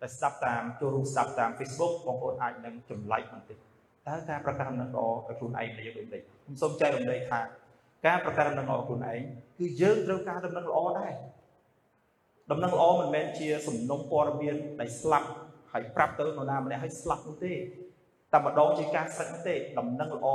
[0.00, 3.58] តែស្ដាប់តាមចូលរួមស្ដាប់តាម Facebook បងប្អូនអាចនឹងចម្លែកបន្តិច
[4.08, 7.40] តើការប្រកាសដំណឹងល្អឲ្យខ្លួនឯងមានន័យយ៉ាងដូចម្ដេចខ្ញុំសូមចែករំលែកថា
[8.06, 9.20] ការប្រកាសដំណឹងល្អខ្លួនឯង
[9.58, 11.12] គឺយើងត្រូវការដំណឹងល្អដែរ
[12.50, 15.28] ដំណឹងល្អមិនមែនជាសំណុំព័ត៌មានដែលស្លាប់
[15.72, 17.52] ហើយប្រាប់ទៅនរណាម្នាក់ឲ្យស្លាប់នោះទេ
[18.32, 20.28] តែម្ដងជាការស្រេចទេដំណឹងល្អ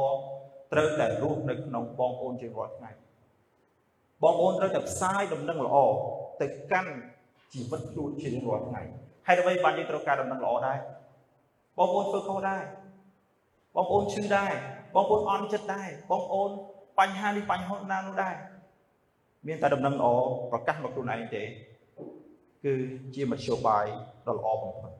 [0.73, 2.91] ត្រូវតែរស់នៅក្នុងបងប្អូនជារាល់ថ្ងៃ
[4.23, 5.75] បងប្អូនត្រូវតែផ្សាយដំណឹងល្អ
[6.41, 6.91] ទៅកាន់
[7.53, 8.81] ជីវិតខ្លួនជារៀងរាល់ថ្ងៃ
[9.27, 10.77] ហើយអ្វីបានយើងត្រូវការដំណឹងល្អដែរ
[11.77, 12.63] បងប្អូនធ្វើខុសដែរ
[13.75, 14.51] បងប្អូនឈឺដែរ
[14.95, 16.51] បងប្អូនអន់ចិត្តដែរបងប្អូន
[16.99, 18.35] បញ្ហានេះបញ្ហាណានោះដែរ
[19.47, 20.07] មានតែដំណឹងល្អ
[20.51, 21.43] ប្រកាសមកខ្លួនឯងទេ
[22.63, 22.73] គឺ
[23.15, 23.85] ជាមធ្យោបាយ
[24.27, 24.91] ដ៏ល្អបំផុត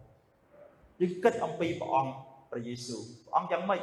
[0.99, 2.11] យើងគិតអំពីព្រះអង្គ
[2.51, 3.81] ព្រះយេស៊ូវព្រះអង្គយ៉ាងម៉េច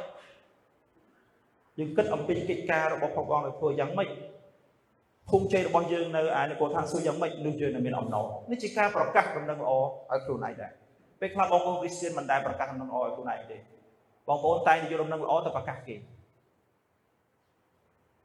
[1.77, 4.09] យើងគិតអំពីកិច្ចការរបស់ព្រះអង្គឲ្យធ្វើយ៉ាងម៉េច
[5.29, 10.71] ភូមិជ័យរបស់យើងនៅឯនគរឋានសួគ៌យ៉ាងម៉េចនោះយើងនឹងមានអំណរនេះជាការប្រកាសដំណឹងល្អឲ្យខ្លួនឯងដែរ
[11.19, 13.57] ពេលខ្លះបងប្អូនគ្រីស្ទានមិនដែលប្រកាសដំណឹងល្អឲ្យខ្លួនឯងទេ
[14.27, 15.95] បងប្អូនតែងយកដំណឹងល្អទៅប្រកាសគេ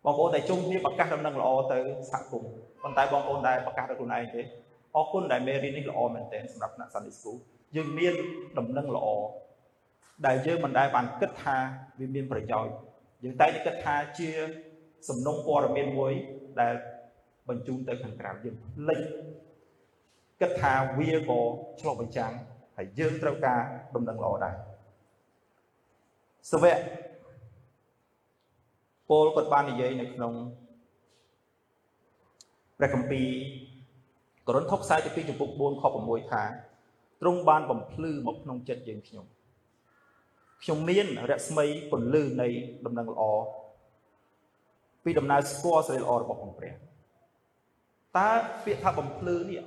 [0.05, 1.79] បងប្អូនតែជុំគ្នាប្រកាសដំណឹងល្អទៅ
[2.11, 2.51] សហគមន៍
[2.83, 4.43] ប៉ុន្តែបងប្អូនដែលប្រកាសទៅខ្លួនឯងទេ
[4.95, 7.33] អរគុណដែលមេរៀននេះល្អមែនទែនសម្រាប់អ្នកសានិស្គូ
[7.77, 8.15] យើងមាន
[8.59, 9.07] ដំណឹងល្អ
[10.27, 11.57] ដែលយើងមិនដែលបានគិតថា
[11.99, 12.75] វាមានប្រយោជន៍
[13.25, 14.29] យើងតែងតែគិតថាជា
[15.09, 16.13] សំណុំព័ត៌មានមួយ
[16.61, 16.75] ដែល
[17.49, 19.01] បញ្ជូនទៅខាងក្រៅយើងភ្លេច
[20.41, 21.41] គិតថាវាក៏
[21.81, 22.33] ឆ្លុះបញ្ចាំង
[22.77, 23.61] ហើយយើងត្រូវការ
[23.95, 24.57] ដំណឹងល្អដែរ
[26.51, 26.75] សវៈ
[29.11, 30.33] ពលគាត់បាននិយាយនៅក្នុង
[32.79, 33.29] ព្រះគម្ពីរ
[34.49, 36.43] ករុនថុកខ្សែទី2ចំពុក4ខ6ថា
[37.21, 39.25] ទ្រង់បានបំភ្លឺមកក្នុងចិត្តយើងខ្ញុំ
[40.63, 42.49] ខ្ញុំមានរស្មីពន្លឺនៃ
[42.87, 43.23] ដំណឹងល្អ
[45.05, 46.73] ពីដំណើរស្គាល់សេរីល្អរបស់ព្រះព្រះ
[48.19, 48.31] តើ
[48.65, 49.63] ពាក្យថាបំភ្លឺនេះ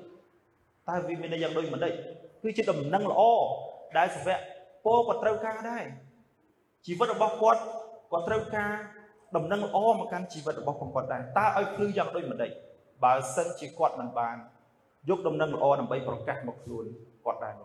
[0.89, 1.93] តើវាមានន័យយ៉ាងដូចម្ដេច
[2.43, 3.21] គឺជាដំណឹងល្អ
[3.97, 4.39] ដែលសាវក
[4.86, 5.84] ពោក៏ត្រូវការដែរ
[6.86, 7.62] ជីវិតរបស់គាត់
[8.12, 8.73] ក៏ត្រូវការ
[9.36, 12.52] ដំណឹងល្អមកកាន់ជីវិតរបស់គាត់ដែរតើឲ្យភ្លឺយ៉ាងដូចម្ដេច
[13.04, 14.36] បើសិនជាគាត់មិនបាន
[15.10, 16.86] យកដំណឹងល្អដើម្បីប្រកាសមកខ្លួន
[17.26, 17.56] គាត់ដែរ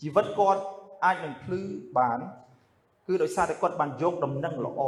[0.00, 0.62] ជីវិតគាត់
[1.04, 1.60] អាចនឹងភ្លឺ
[1.98, 2.18] បាន
[3.06, 4.80] គឺដោយសារតែគាត់បានយកដំណឹងល្អ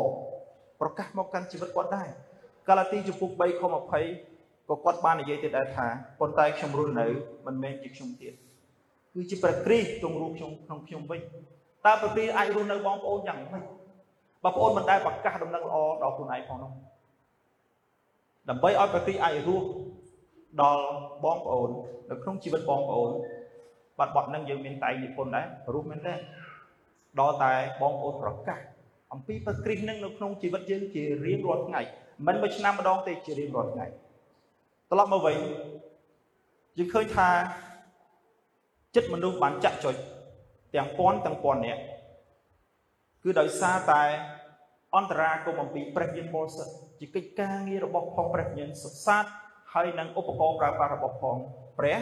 [0.81, 2.09] ប្រកាសមកកាន់ជីវិតគាត់ដែរ
[2.69, 5.87] កាឡាទីជំពូក3ខ20ក៏គាត់បាននិយាយទៀតដែរថា
[6.21, 7.07] ប៉ុន្តែខ្ញុំរស់នៅ
[7.47, 8.33] មិនមែនជាខ្ញុំទៀត
[9.15, 11.21] គឺជាព្រះគ្រីស្ទទ្រង់រស់ខ្ញុំក្នុងខ្ញុំវិញ
[11.87, 13.78] តើព្រះគ្រីស្ទអាចរស់នៅបងប្អូនយ៉ាងម៉េច
[14.49, 16.73] បងប្អូនមិនដែលប្រកាសដំណឹងល្អដល់ខ្លួនឯងផងនោះ
[18.49, 19.67] ដើម្បីឲ្យព្រះគ្រីស្ទអាចរស់
[20.63, 20.85] ដល់
[21.25, 21.71] បងប្អូន
[22.11, 23.11] នៅក្នុងជីវិតបងប្អូន
[23.99, 26.15] បាត់បត់នឹងយើងមានតែនិពន្ធដែររស់មែនទេ
[27.21, 28.59] ដល់តែបងប្អូនប្រកាស
[29.13, 31.81] អំពីព្រះគ្រីស្ទនឹងនៅក្នុងជីវិតយើងជារៀងរាល់ថ្ងៃ
[32.27, 33.87] មិនមួយឆ្នាំម្ដងទេជារៀងរាល់ថ្ងៃ
[34.91, 35.37] ត្រឡប់មកវិញ
[36.79, 37.29] យើងឃើញថា
[38.95, 39.95] ចិត្តមនុស្សបានចាក់ចុច
[40.75, 41.83] ទាំងពាន់ទាំងពាន់នាក់
[43.23, 44.03] គឺដោយសារតែ
[44.97, 49.25] អន្តរាគមអំពីព្រះវិញ្ញាណបរិសុទ្ធជាកិច្ចការងាររបស់ផងព្រះវិញ្ញាណសុសាទ
[49.73, 51.37] ហើយនឹងឧបករណ៍ប្រើប្រាស់របស់ផង
[51.79, 51.99] ព្រះ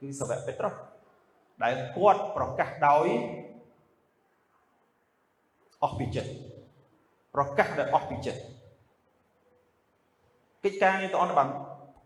[0.00, 0.74] គឺសាវកពេត្រុស
[1.62, 3.08] ដែលគាត់ប្រកាសដោយ
[5.82, 6.30] អស់ពីចិត្ត
[7.34, 8.40] ប្រកាសដោយអស់ពីចិត្ត
[10.64, 11.48] កិច្ចការនេះតអនបាន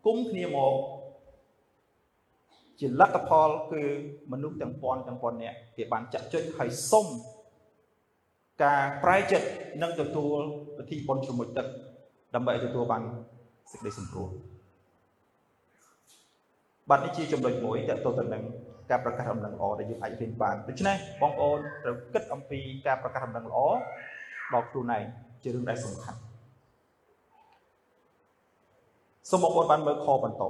[0.06, 0.74] គុំគ្នាមក
[2.80, 3.82] ជាលទ្ធផលគឺ
[4.32, 7.06] មនុស្សទាំងពាន់ទាំងពាន់នាក់គេបានចាក់ចុចហើយសុំ
[8.60, 9.48] ការប្រែចិត្ត
[9.82, 10.38] និងទទួល
[10.76, 11.66] ពិធីបុណ្យជ្រមុជទឹក
[12.34, 13.02] ដើម្បីទទួលបាន
[13.70, 14.28] សេចក្តីសង្គ្រោះ
[16.90, 18.42] បាទនេះជាចំណុចមួយតទៅទៅនឹង
[18.90, 23.58] ការប្រកាសដំណឹងល្អដែលយើងអាចរៀនបានដូច្នេះបងប្អូនត្រូវគិតអំពីការប្រកាសដំណឹងល្អ
[24.52, 25.04] ដល់ខ្លួនឯង
[25.42, 26.20] ជារឿងដែលសំខាន់
[29.30, 30.42] សូមបងប្អូនបានមើលខបន្ត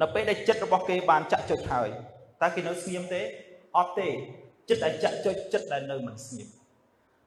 [0.00, 1.88] នៅពេលដែលចិត្តរបស់គេបានចាក់ចុចហើយ
[2.42, 3.20] តើគេនៅស្ងៀមទេ
[3.76, 4.08] អត់ទេ
[4.68, 6.57] ចិត្តដែលចាក់ចុចចិត្តដែលនៅមិនស្ងៀម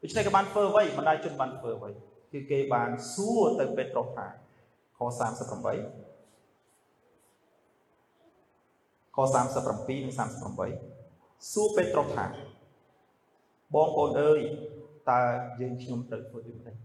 [0.01, 1.89] ដូច្នេះគេបានធ្វើអ្វីបណ្ដាជនបានធ្វើអ្វី
[2.33, 4.27] គឺគេបានសួរទៅពេត្រុសថា
[4.97, 5.13] ខ38
[9.15, 10.13] ខ37និង
[10.79, 12.25] 38សួរពេត្រុសថា
[13.73, 14.39] បងប្អូនអើយ
[15.09, 15.21] តើ
[15.61, 16.75] យើងខ្ញុំត្រូវធ្វើដូចម្តេច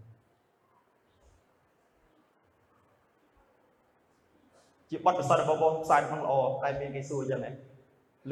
[4.89, 7.55] ជាបទពិសោធន៍របស់បងផ្សាយក្នុងល្អតែមានគេសួរយ៉ាងហ្នឹង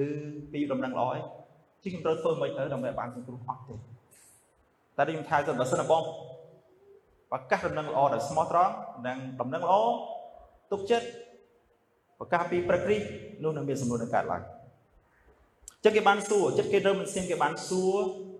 [0.07, 0.09] ឬ
[0.51, 1.17] ពីដំណឹងល្អឯង
[1.81, 3.75] ជាខ្ញុំត្រូវធ្វើមិនទៅដើម្បីបានសង្គ្រោះអត់ទេ
[4.97, 6.03] តែខ្ញុំថាទៅបើសិនបង
[7.31, 8.73] ប្រកាសដំណឹងល្អដោយស្មោះត្រង់
[9.07, 9.75] និងដំណឹងល្អ
[10.71, 11.07] ទុកចិត្ត
[12.19, 12.99] ប្រកាសពីប្រក្រិះ
[13.43, 14.43] នោះនឹងមានសំណួរនឹងកើតឡើង
[15.83, 17.95] ចឹងគេបានសួរចិត្តគេរើមិនសៀងគេបានសួរ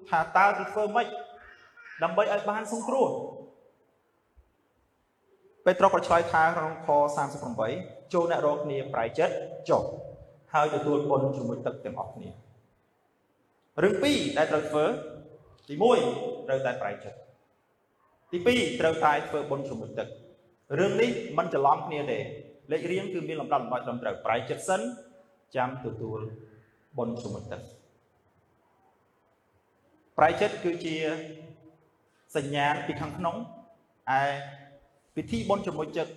[0.09, 1.07] ថាតើទៅធ្វើម៉េច
[2.03, 3.07] ដើម្បីឲ្យបានសង្គ្រោះ
[5.65, 6.87] ពេត្រុសក៏ឆ្លើយថាក្នុងខ
[7.51, 9.33] 38ចូលអ្នករកគ្នាប្រែចិត្ត
[9.69, 9.83] ចុះ
[10.53, 12.29] ហើយទទួលបុណ្យជាមួយទឹកទាំងអស់គ្នា
[13.83, 14.85] រឿងពីរដែលត្រូវធ្វើ
[15.67, 15.73] ទី
[16.11, 17.17] 1ត្រូវតែប្រែចិត្ត
[18.31, 20.07] ទី2ត្រូវតែធ្វើបុណ្យជាមួយទឹក
[20.79, 22.19] រឿងនេះមិនច្រឡំគ្នាទេ
[22.71, 24.81] លេខរៀងគឺមានលំដាប់លំបាច់ត្រឹមត្រូវប្រែចិត្តសិន
[25.55, 26.19] ចាំទទួល
[26.97, 27.61] បុណ្យជាមួយទឹក
[30.17, 30.95] ប្រែចិត្តគឺជា
[32.35, 33.35] សញ្ញាណពីខាងក្នុង
[34.19, 34.21] ឯ
[35.15, 36.07] ពិធីបុណ្យជាមួយទឹក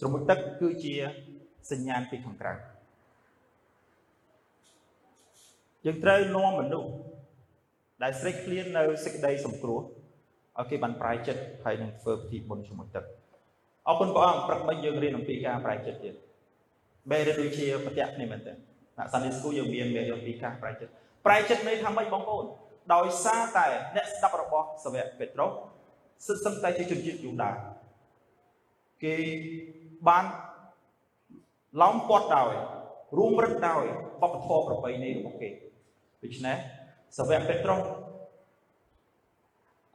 [0.00, 0.94] ជាមួយទឹកគឺជា
[1.70, 2.52] សញ្ញាណពីខាងក្រៅ
[5.84, 6.90] យើងត្រូវនាំមនុស្ស
[8.02, 9.80] ដែលស្រេកឃ្លាននៅសេចក្តីសង្គ្រោះ
[10.58, 13.04] ឲ្យគេបានប្រែចិត្តហើយនឹងធ្វើពិធីបុណ្យជាមួយទឹក
[13.88, 16.14] អរគុណព្រះអង្គព្រឹកមិញយើងរៀនអំពីការប្រែចិត្តទៀត
[17.10, 18.52] បែរដូចជាប្រតិនេះមែនទេ
[18.98, 20.92] អ្នកសានិស្គូយើងមានមេរៀនអំពីការប្រែចិត្ត
[21.26, 22.44] ប្រែចិត្តនេះថាម៉េចបងប្អូន
[22.94, 25.50] ដោយសារតែអ្នកស្ដាប់របស់សាវកពេត្រុស
[26.26, 27.50] សិទ្ធសឹងតែជាជនជាតិយូដា
[29.04, 29.14] គេ
[30.08, 30.24] បាន
[31.82, 32.52] ឡោមព័ទ្ធដោយ
[33.18, 33.84] រួមរឹកដោយ
[34.22, 35.48] បបធម៌ប្រពៃណីរបស់គេ
[36.22, 36.56] ដូច្នេះ
[37.16, 37.80] សាវកពេត្រុស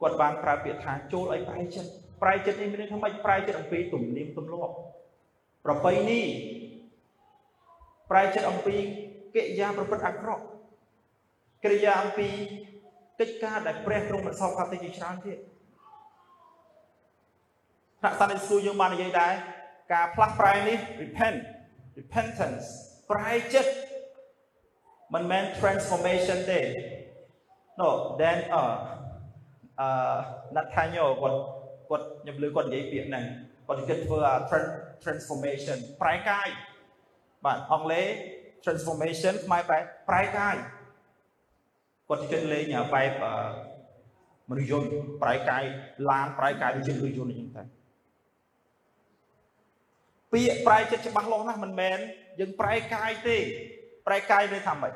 [0.00, 1.90] គាត់បានប្រើពាក្យថាចូលឲ្យប្រែចិត្ត
[2.22, 4.74] ប្រែចិត្តនេះមានន័យថាម៉េចប្រែចិត្តអំពីទំនៀមទម្លាប់
[5.64, 6.20] ប្រពៃណី
[8.10, 8.76] ប្រែចិត្តអំពី
[9.34, 10.44] កិរិយាប្រព្រឹត្តអាក្រក់
[11.64, 12.28] កិរិយាអំពី
[13.20, 15.38] កិច្ចការដែលព្រះទ្រង់មិនសល់ផាតិជាច្រើនទៀត
[18.00, 19.34] ថ្នាក់សន្តិសុខយើងបាននិយាយដែរ
[19.92, 21.38] ការផ្លាស់ប្រែនេះ repent
[21.98, 22.66] repentance
[23.10, 23.72] ប្រែចិត្ត
[25.14, 26.60] មិនមែន transformation ទេ
[27.80, 27.88] no
[28.20, 28.62] then អឺ
[29.80, 29.88] អឺ
[30.56, 31.38] Nathaniel គាត់
[31.88, 33.24] គាត់ខ្ញុំលើគាត់និយាយពាក្យហ្នឹង
[33.68, 34.18] គាត់គិតធ្វើ
[35.04, 36.48] transformation ប្រែកាយ
[37.44, 38.06] បាទអង់គ្លេស
[38.64, 40.56] transformation ខ្មែរប្រែប្រែកាយ
[42.08, 43.12] គាត់ជិះលេងបែប
[44.50, 44.88] មនុស្សយន្ត
[45.22, 45.64] ប្រែកាយ
[46.10, 47.62] ឡានប្រែកាយដូចជាមនុស្សយន្តអញ្ចឹងតែ
[50.32, 51.98] ពាក្យប្រែចិត្តច្បាស់លាស់ណាស់មិនមែន
[52.40, 53.36] យើងប្រែកាយទេ
[54.06, 54.92] ប្រែកាយនឹងថាម៉េច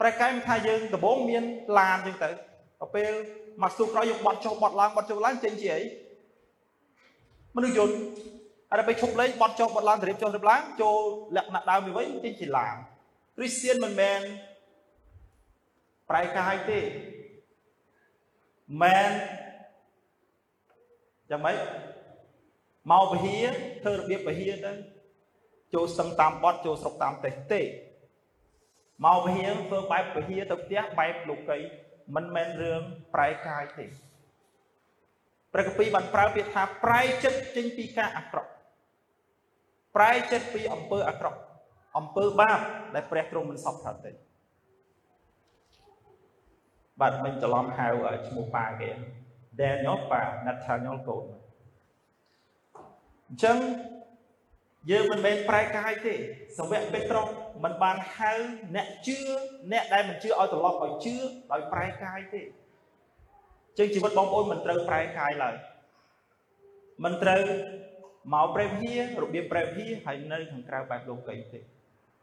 [0.00, 1.44] ប្រែកាយមិនថាយើងដំបងមាន
[1.78, 3.12] ឡានអញ្ចឹងទៅដល់ពេល
[3.62, 5.82] មកស្ទុះក្រោយយើងបត់ចុះបត់ឡើងបត់ចុះឡើងចេញជាអី
[7.56, 7.96] មនុស្សយន្ត
[8.70, 10.98] ហើយដល់ពេលឈប់លេងបត់ចុះបត់ឡើងទៅរៀបចុះរៀបឡើងចូល
[11.36, 12.74] លក្ខណៈដើមវាវិញចេញជាឡាន
[13.36, 14.20] គ្រីស្ទៀនមិនមែន
[16.10, 16.80] ប្រែកាយទេ
[18.82, 19.10] មែន
[21.30, 21.56] យ៉ាងម៉េច
[22.90, 23.46] មកពហិយ
[23.82, 24.72] ធ្វើរបៀបពហិយទៅ
[25.74, 27.62] ចូលស្ទឹងតាមបត់ចូលស្រុកតាមទេសទេ
[29.04, 31.58] មកពហិយធ្វើបែបពហិយទៅផ្ទះបែបលោកី
[32.14, 32.82] មិនមែនរឿង
[33.14, 33.86] ប្រែកាយទេ
[35.52, 38.50] ព្រះកពីបានប្រើពាក្យថាប្រែចិត្តចេញពីការអាក្រក់
[39.96, 41.38] ប្រែចិត្តពីអំពើអាក្រក់
[41.98, 42.58] អំពើបាប
[42.94, 44.12] ដែលព្រះទ្រង់មិនសពថាទេ
[47.00, 47.88] បាទមិញច្រឡំហៅ
[48.28, 48.90] ឈ្មោះប៉ាគេ
[49.60, 51.24] Daniel ប៉ា Nathaniel កូន
[53.28, 53.58] អញ្ចឹង
[54.88, 56.14] យើងមិនមែនប្រែកាយទេ
[56.58, 57.26] សវៈពេត្រុស
[57.64, 58.32] មិនបានហៅ
[58.76, 59.18] អ្នកជឿ
[59.72, 61.16] អ្នកដែលមិនជឿឲ្យត្រឡប់ឲ្យជឿ
[61.52, 62.42] ដោយប្រែកាយទេ
[63.78, 65.54] ចឹងជីវិតបងប្អូនមិនត្រូវប្រែកាយឡើយ
[67.04, 67.40] មិនត្រូវ
[68.34, 69.00] មកប្រេពហារ
[69.34, 71.60] បៀបប្រេពហាហើយនៅខាងក្រៅបែបលោកីទេ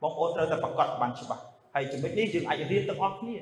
[0.02, 1.44] បងប្អូនត្រូវតែប្រកាសបានច្បាស់
[1.76, 3.38] ហើយចំណុចនេះយើងអាចរៀនទាំងអស់គ្នា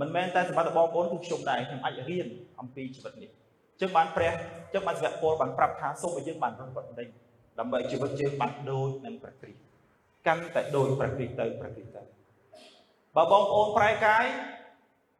[0.00, 2.26] មិនមែនតែសម្បត្តិបងប្អូនគឺខ្ញុំដែរខ្ញុំអាចរៀន
[2.60, 3.30] អំពីជីវិតនេះ
[3.80, 4.32] ចឹងបានព្រះ
[4.72, 7.08] ចឹងបានសវៈពលបានប្រាប់ថាសូមឲ្យយើងបានរត់បត់ដេញ
[7.58, 9.60] ដើម្បីជីវិតយើងបានដូចនឹងព្រះគ្រីស្ទ
[10.26, 12.02] កាន់តែដូចព្រះគ្រីស្ទទៅព្រះគ្រីស្ទទៅ
[13.16, 14.24] បើបងប្អូនប្រែកាយ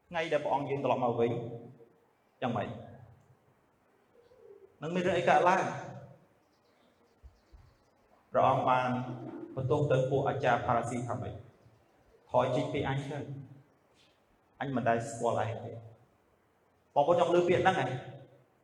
[0.08, 1.32] ថ្ងៃដែលព្រះអង្គយើងត្រឡប់មកវិញ
[2.40, 2.68] យ៉ាងម៉េច
[4.82, 5.64] នឹងមានរឿងអីកើតឡើង
[8.32, 8.88] ព្រះអង្គបាន
[9.56, 11.34] បន្ទោសទៅពួកអាចារ្យផារ៉ាស៊ីថាម៉េច
[12.30, 13.18] ថយជីកពីអញទៅ
[14.60, 15.72] អញមិនដែលស្គាល់ឯងទេ
[16.94, 17.90] បងប្អូនចង់លើពាក្យហ្នឹងហ្នឹង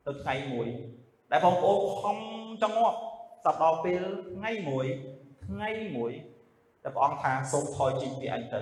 [0.07, 0.67] ទៅថ្ងៃមួយ
[1.31, 2.17] ដែលបងប្អូនខំ
[2.63, 2.99] ចង់ងាប់
[3.47, 4.03] ស្ដាប់ដល់ពេល
[4.35, 4.87] ថ្ងៃមួយ
[5.47, 6.13] ថ្ងៃមួយ
[6.83, 8.61] តែព្រះអង្គថាសូមថយជីកពីអញទៅ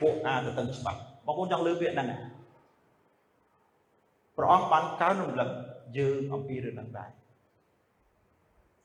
[0.00, 2.08] ពួកអាទៅតឹងច្បាប់បងប្អូនចង់លើពាក្យហ្នឹង
[4.36, 5.50] ព្រះអង្គបានកើនរំលឹក
[5.98, 7.10] យើងអំពីរឿងហ្នឹងដែរ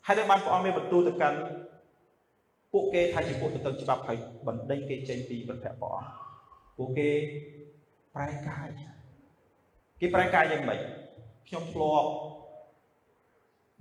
[0.05, 1.37] ហើយដែលបានព្រះអង្គមានបន្ទូលទៅកាន់
[2.73, 6.11] ពួកគេថាជាពួកទៅទៅច្បាប់ហើយបណ្ដេញគេចេញពីព្រះភ័ក្រព្រះអង្គ
[6.77, 7.09] ពួកគេ
[8.15, 8.67] ប្រែកាយ
[9.99, 10.79] គេប្រែកាយយ៉ាងម៉េច
[11.47, 12.09] ខ្ញុំធ្លាប់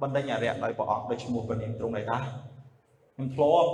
[0.03, 2.19] បណ្ដេញអរិយដោយព្រះអង្គដោយឈ្មោះព្រះនាមទ្រង់ដែរតា
[3.15, 3.71] ខ្ញុំធ្លាប់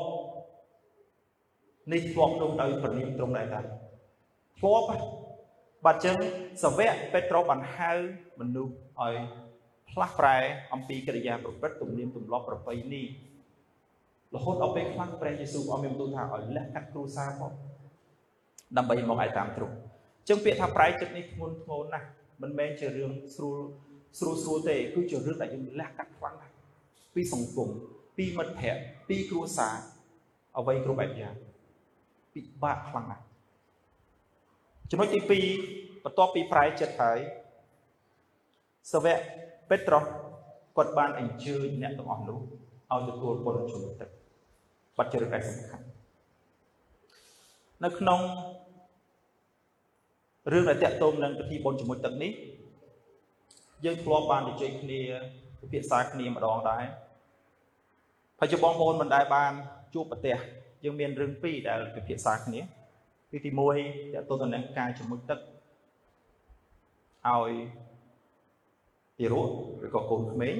[1.92, 3.60] នេះធ្លាប់នោះដោយព្រះនាមទ្រង់ដែរតា
[4.58, 4.86] ធ្លាប់
[5.84, 6.16] បាត់ចឹង
[6.62, 7.92] សាវកពេត្រុសបានហៅ
[8.40, 9.14] មនុស្សឲ្យ
[9.90, 10.36] ផ្លាស់ប្រែ
[10.72, 13.02] អំពីកិរិយាប្រព្រឹត្តទំនៀមទម្លាប់ប្រពៃណី
[14.34, 17.52] រហូតដល់ពេលខ្លះព្រះយេស៊ូវអមមានបន្ទូលថាឲ្យលះកាត់គ្រួសារមក
[18.76, 19.74] ដើម្បីមកឲ្យតាមទ្រង់
[20.28, 22.06] ចឹងពាក្យថាប្រែចិត្តនេះធ្ងន់ធ្ងរណាស់
[22.42, 23.58] មិនមែនជារឿងស្រួល
[24.18, 26.54] ស្រួលស្រួលទេគឺជារឿងដែលយើងលះកាត់ខ្លាំងណាស់
[27.14, 27.68] ពីសង្គម
[28.16, 29.76] ពីមិត្តភ័ក្តិពីគ្រួសារ
[30.58, 31.34] អ្វីគ្រប់បែបយ៉ាង
[32.34, 33.24] ពិបាកខ្លាំងណាស់
[34.90, 35.20] ចំណុចទី
[35.64, 37.18] 2បន្ទាប់ពីប្រែចិត្តហើយ
[38.92, 39.18] សាវក
[39.68, 40.04] ពេត្រុស
[40.76, 42.40] គាត់បានអញ្ជើញអ្នកទាំងអស់នោះ
[42.92, 44.10] ឲ្យទទួលបុណ្យជុំទឹក
[44.96, 45.84] បាត់ជារឿងដែលសំខាន់
[47.84, 48.20] នៅក្នុង
[50.52, 52.32] រឿងដែលតាក់ទងនឹងពិធីបុណ្យជាមួយទឹកនេះ
[53.84, 55.00] យើងធ្លាប់បាននិយាយគ្នា
[55.60, 56.84] ពិភាក្សាគ្នាម្ដងដែរ
[58.38, 59.52] ហើយជាបងប្អូនមិនដែលបាន
[59.94, 60.36] ជួបប្រទេស
[60.84, 62.60] យើងមានរឿងពីរដែលពិភាក្សាគ្នា
[63.30, 65.40] គឺទី1តាក់ទងទៅនឹងការជាមួយទឹក
[67.28, 67.52] ឲ្យ
[69.18, 69.50] ទារក
[69.86, 70.56] ឬក៏កូនក្មេង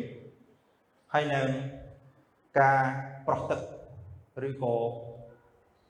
[1.13, 1.49] ហើយនឹង
[2.61, 2.81] ការ
[3.27, 3.61] ប្រោះទឹក
[4.49, 4.75] ឬក៏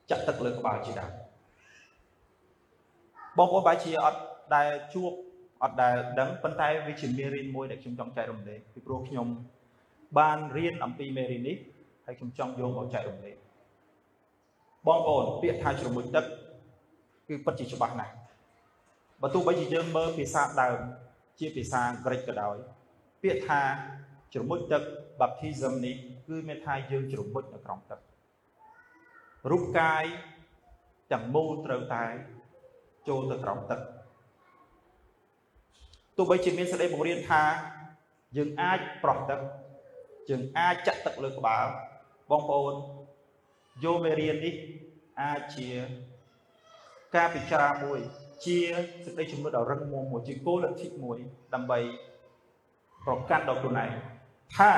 [0.09, 1.11] ចាក់ទឹកលើក្បាលជាដើម
[3.37, 4.19] បងប្អូនបែរជាអត់
[4.55, 5.11] ដែលជួប
[5.63, 9.27] អត់ដែលដឹងប៉ុន្តែវាជាមេរៀនមួយដែលខ្ញុំចង់ចែករំលែកពីព្រោះខ្ញុំ
[10.19, 11.57] បានរៀនអំពីមេរៀននេះ
[12.05, 13.37] ហើយខ្ញុំចង់យកមកចែករំលែក
[14.87, 16.25] បងប្អូនពាក្យថាជ្រមុជទឹក
[17.27, 18.13] គឺពិតជាច្បាស់ណាស់
[19.21, 20.79] បើទោះបីជាយើងមើលភាសាដើម
[21.39, 22.55] ជាភាសាក្រិចក៏ដោយ
[23.23, 23.61] ពាក្យថា
[24.33, 24.81] ជ្រមុជទឹក
[25.19, 25.95] baptism នេះ
[26.27, 27.99] គឺមានថាយើងជ្រមុជនៅក្រោមទឹក
[29.51, 30.03] រូបកាយ
[31.11, 32.05] ទាំងមូលត្រូវតែ
[33.07, 33.79] ចូលទៅក្រោមទឹក
[36.17, 37.43] ទោះបីជាមានសេចក្តីបង្រៀនថា
[38.37, 39.39] យើងអាចប្រោះទឹក
[40.29, 41.65] យើងអាចចាក់ទឹកលើក្បាល
[42.29, 42.73] បងប្អូន
[43.83, 44.55] យកមេរៀននេះ
[45.21, 45.69] អាចជា
[47.15, 47.99] ការពិចារណាមួយ
[48.45, 48.57] ជា
[49.05, 51.17] សេចក្តីជំនឿដ៏រឹងមាំមួយជាគោលលទ្ធិមួយ
[51.53, 51.79] ដើម្បី
[53.05, 53.91] ប្រកាសដល់ខ្លួនឯង
[54.57, 54.71] ថា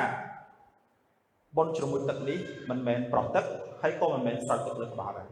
[1.56, 2.38] បុណ្យជ្រមុជទឹកនេះ
[2.70, 3.44] មិនមែនប្រោះទឹក
[3.82, 5.28] ហើយក៏មិនមែនស្រោចទឹកលើក្បាលដែរ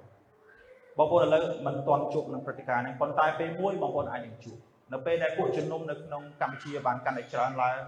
[0.99, 4.59] បងប្អូនឥឡូវមិនទាន់ជួបនឹងព្រឹត្តិការណ៍នេះប៉ុន្តែពេលមួយបងប្អូនអាចនឹងជួប
[4.93, 7.81] នៅពេលដែលពួកជំនុំនៅក្នុងកម្ពុជាបានកាន់តែច្រើនឡើង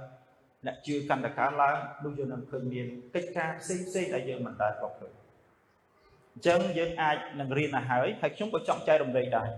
[0.66, 5.12] អ្នកជឿកាន់តែកើនឡើងនោះយើងនឹងឃើញមានកិច្ចការផ្សេងផ្សេងដែលយើងមិនដែលធ្លាប់ឃើញ
[6.34, 9.50] អញ្ចឹងយើងអាចនឹងរៀនទៅហើយហើយខ្ញុំក៏ចង់ចែករំលែកដែរ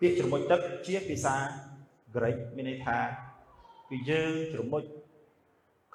[0.00, 1.36] ពាក្យជ្រមុជទឹកជាភាសា
[2.16, 2.98] ក្រិកមានន័យថា
[3.90, 4.82] គឺយើងជ្រមុជ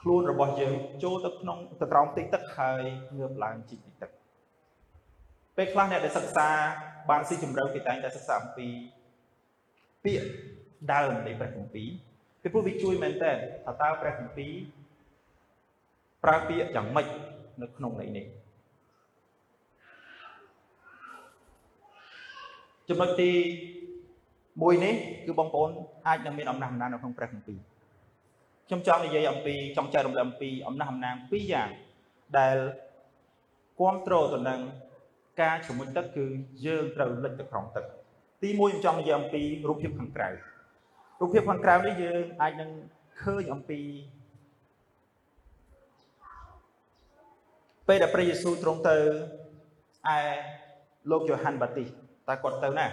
[0.02, 2.82] ខ្លួនរបស់យើងចូលទៅក្នុងទៅក្រោមទឹកទឹកហើយ
[3.18, 4.12] ងើបឡើងជីកពីទឹក
[5.58, 6.50] ពេលខ្លះអ្នកដែលសិក្សា
[7.10, 8.68] បានស៊ីជម្រៅគេតែងតែសិក្សាអំពី
[10.04, 10.28] ពាក្យ
[10.94, 11.88] ដើមនៃព្រះគម្ពីរ
[12.42, 13.32] ពីព្រោះវាជួយមែនតើ
[13.66, 14.52] ថាតើព្រះគម្ពីរ
[16.24, 17.08] ប្រើពាក្យយ៉ាងម៉េច
[17.62, 18.26] នៅក្នុងន័យនេះ
[22.90, 23.32] ចំណុចទី
[24.18, 25.72] 1នេះគឺបងប្អូន
[26.08, 27.60] អាចនឹងមានអំណះអំណាងនៅក្នុងព្រះគម្ពីរ
[28.68, 31.70] ខ្ញុំចង់និយាយអំពីចង់ចែករំលែកអំពីអំណះអំណាងពីរយ៉ាង
[32.38, 32.58] ដែល
[33.80, 34.60] គ្រប់គ្រងទៅនឹង
[35.42, 36.26] ការជំនុញទឹកគឺ
[36.66, 37.86] យើងត្រូវលិចទៅក្នុងទឹក
[38.42, 40.30] ទី1ខ្ញុំចង់និយាយអំពីរូបភាពខាងក្រៅ
[41.20, 42.70] រូបភាពខាងក្រៅនេះយើងអាចនឹង
[43.22, 43.80] ឃើញអំពី
[47.88, 48.96] ពេលដែលព្រះយេស៊ូវទ្រង់ទៅ
[50.16, 50.20] ឯ
[51.12, 51.88] លោកយ៉ូហាន់បាទីស
[52.28, 52.86] តើគាត់ទៅណា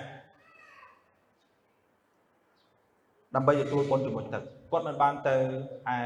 [3.35, 5.37] ដើម្បីទទួលបុណ្យជាមួយទឹកគាត់មិនបានទៅ
[5.97, 5.99] ឯ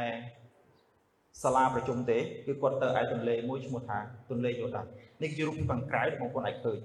[1.42, 3.98] សាលាប្រជុំទេគឺគាត់ទៅឯទន្លេមួយឈ្មោះថា
[4.30, 4.86] ទន្លេយ៉ូដាន
[5.22, 6.78] នេះជារូបភាពខាងក្រៅបងប្អូនអាចឃើញ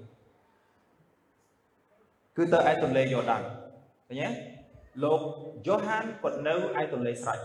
[2.36, 3.42] គឺទៅឯទន្លេយ៉ូដាន
[4.08, 4.53] ឃើញទេ
[5.02, 5.20] លោក
[5.66, 7.38] យ៉ូហានគាត់នៅឯទន្លេស្រេច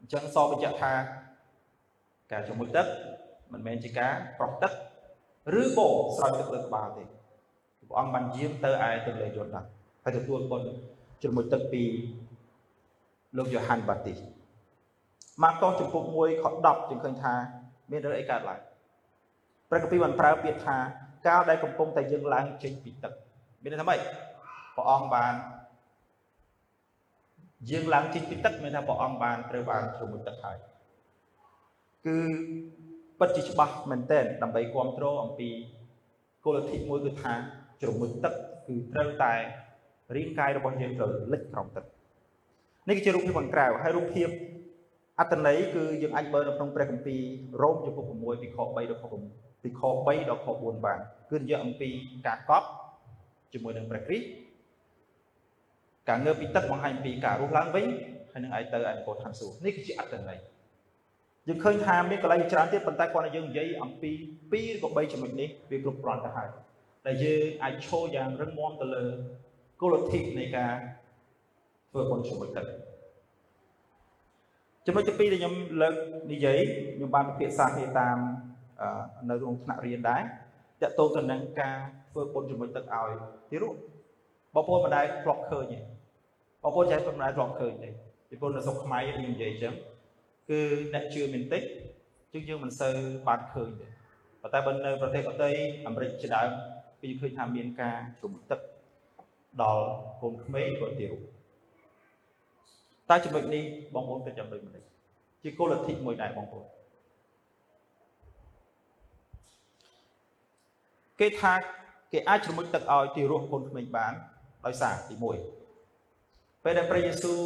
[0.00, 0.92] អញ្ចឹងសបញ្ជាក់ថា
[2.32, 2.86] ការជាមួយទឹក
[3.52, 4.72] មិនមែនជាការប្រោះទឹក
[5.60, 7.04] ឬក៏ស្រោចទឹកលើក្បាលទេ
[7.88, 9.64] ព្រះអង្គបានយាងទៅឯទន្លេយ៉ូដាន
[10.04, 10.68] ហើយទទួលបុណ្យ
[11.22, 11.82] ជាមួយទឹកពី
[13.36, 14.20] លោកយ៉ូហានបាទីស
[15.42, 17.34] ម៉ាកុសចំពុក1ខ10យើងឃើញថា
[17.90, 18.60] មានរឿងអីកើតឡើង
[19.70, 20.76] ព្រះគម្ពីរបានប្រើពាក្យថា
[21.26, 23.12] កាលដែលកំពុងតែយើងឡើងចេញពីទឹក
[23.62, 24.00] មានន័យថាម៉េច
[24.76, 25.34] ព្រះអង្គបាន
[27.70, 30.56] យើងឡើងចេញពីទឹកមានថាព្រះអង្គបានត្រូវបានជ្រមុជទឹកហើយ
[32.06, 32.16] គឺ
[33.18, 35.48] ពិតជាច្បាស់មែនទែនដើម្បីគ្រប់គ្រងអំពី
[36.44, 37.34] គោលលទ្ធិមួយគឺថា
[37.80, 38.34] ជ្រមុជទឹក
[38.66, 39.34] គឺត្រូវតែ
[40.16, 41.86] រាងកាយរបស់យើងត្រូវលិចក្រោមទឹកឥ
[42.88, 44.28] នេះគឺជារូបភាពខាងក្រៅហើយរូបភាព
[45.20, 47.20] អត្តន័យគឺយើងអាចមើលនៅក្នុងព្រះគម្ពីរ
[47.62, 50.98] រ៉ូមចំពោះ6ពីខ3ដល់ខ9ពីខ3ដល់ខ4បាន
[51.30, 51.88] គឺនិយាយអំពី
[52.26, 52.68] ការកប់
[53.52, 54.26] ជាមួយនឹងព្រះគ្រីស្ទ
[56.08, 57.86] ការងើបពីទឹកបង្ហាញពីការរស់ឡើងវិញ
[58.32, 60.38] ហើយនឹងឲ្យទៅឯនគរឋានសួគ៌នេះគឺជាអត្តន័យ
[61.48, 66.48] យើងឃើញថាមានកន្លែងច្រើនទៀតប៉ុន្តែគាត់ឲ្យយើងនិយាយអំពី2ឬក៏3ចំណុចនេះវាគ្រប់គ្រាន់ទៅហើយ
[67.06, 69.04] ដែលយើងអាចឈរយ៉ាងរឹងមាំទៅលើ
[69.80, 70.72] គោលលទ្ធិនៃការ
[71.90, 72.66] ធ្វើបុណ្យជាមួយទឹក
[74.86, 75.94] ចំណុចទី2ដែលខ្ញុំលើក
[76.32, 76.58] និយាយ
[76.94, 78.18] ខ្ញុំបានពិភាក្សាគ្នាតាម
[79.30, 80.22] នៅក្នុងថ្នាក់រៀនដែរ
[80.82, 81.76] តកតងទៅនឹងការ
[82.10, 83.10] ធ្វើបុណ្យជាមួយទឹកឲ្យ
[83.50, 83.74] ទីរូប
[84.54, 85.95] បងប្អូនមិនដែលធ្លាប់ឃើញទេ
[86.66, 87.88] បងប្អូនចេះមិនដែលធ្លាប់ឃើញទេ
[88.28, 89.74] ពីព្រោះនៅស្រុកខ្មែរយើងនិយាយអញ្ចឹង
[90.50, 90.60] គឺ
[90.94, 91.62] អ្នកជឿមានតិច
[92.32, 92.94] ជាងយើងមិនសូវ
[93.28, 93.86] បានឃើញទេ
[94.42, 95.50] ប៉ុន្តែបើនៅប្រទេសដទៃ
[95.86, 96.50] អាមេរិកជាដើម
[97.00, 98.60] គឺឃើញថាមានការជុំទឹក
[99.62, 99.86] ដល់
[100.20, 101.22] កូនក្មេងក៏ទីរូប
[103.08, 103.62] តែចំណុចនេះ
[103.94, 104.84] បងប្អូនគិតយ៉ាងដូចម្តេច
[105.42, 106.66] ជាគោលលទ្ធិមួយដែរបងប្អូន
[111.20, 111.52] គេថា
[112.12, 114.12] គេអាចជ្រមុជទឹកឲ្យទីរស់កូនក្មេងបាន
[114.66, 115.65] ដោយសារទី1
[116.68, 117.38] ពេលដែលព្រះយេស៊ូវ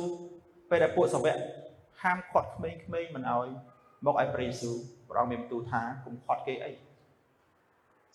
[0.71, 1.37] ពេលដែលពួកសាវក
[2.03, 2.79] ហាមឃាត់ក្មេងៗ
[3.15, 3.47] មិនឲ្យ
[4.07, 4.77] មកឲ្យព្រះយេស៊ូវ
[5.09, 6.73] ព្រះអង្គមានបន្ទូលថាកុំឃាត់គេអី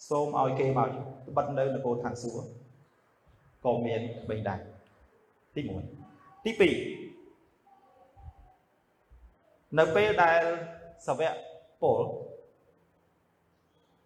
[0.10, 0.90] សូមឲ្យគេមក
[1.38, 2.46] បិទនៅនគរឋានសួគ៌
[3.66, 4.60] ក៏មានក្មេងដែរ
[5.56, 5.62] ទី
[6.08, 6.62] 1ទី2
[9.78, 10.42] នៅពេលដែល
[11.08, 11.34] សាវក
[11.82, 12.02] ពល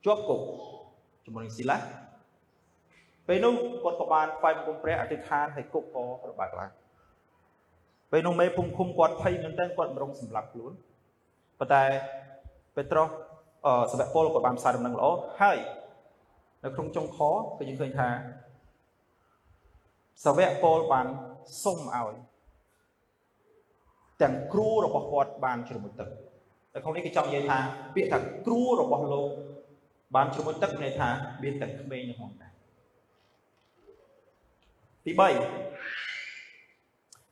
[0.06, 0.42] ជាប់គុក
[1.26, 1.78] ជាមួយនឹងស៊ីឡា
[3.28, 6.72] ពេលនោះគាត់ក៏បានថ្វាយបង្គំព្រះអធិដ្ឋានឲ្យគុកក៏ប្របាក់ឡើង
[8.12, 10.72] ពេលនោះមេភូមិឃុំគាត់ភ័យមែនតើគាត់មិនរងសម្លាប់ខ្លួន
[11.60, 11.84] ប៉ុន្តែ
[12.76, 13.10] ពេត្រុស
[13.66, 15.08] អឺសាវកពលក៏បានផ្សាយដំណឹងល្អ
[15.42, 15.58] ហើយ
[16.64, 17.20] នៅក្នុងចុងខ
[17.58, 18.10] គឺយើងឃើញថា
[20.26, 21.08] សាវកពលបាន
[21.64, 22.14] សុំឲ្យ
[24.22, 26.10] ទាំងគ្រូរបស់គាត់បានជ្រមុជទឹក
[26.74, 27.60] តែក្នុងនេះគេចង់និយាយថា
[27.96, 29.30] ពាក្យថាគ្រូរបស់លោក
[30.16, 31.10] បានជ្រមុជទឹកមានន័យថា
[31.44, 32.52] មានទាំងក្មេងនៅក្នុងដែរ
[35.06, 36.09] ទី3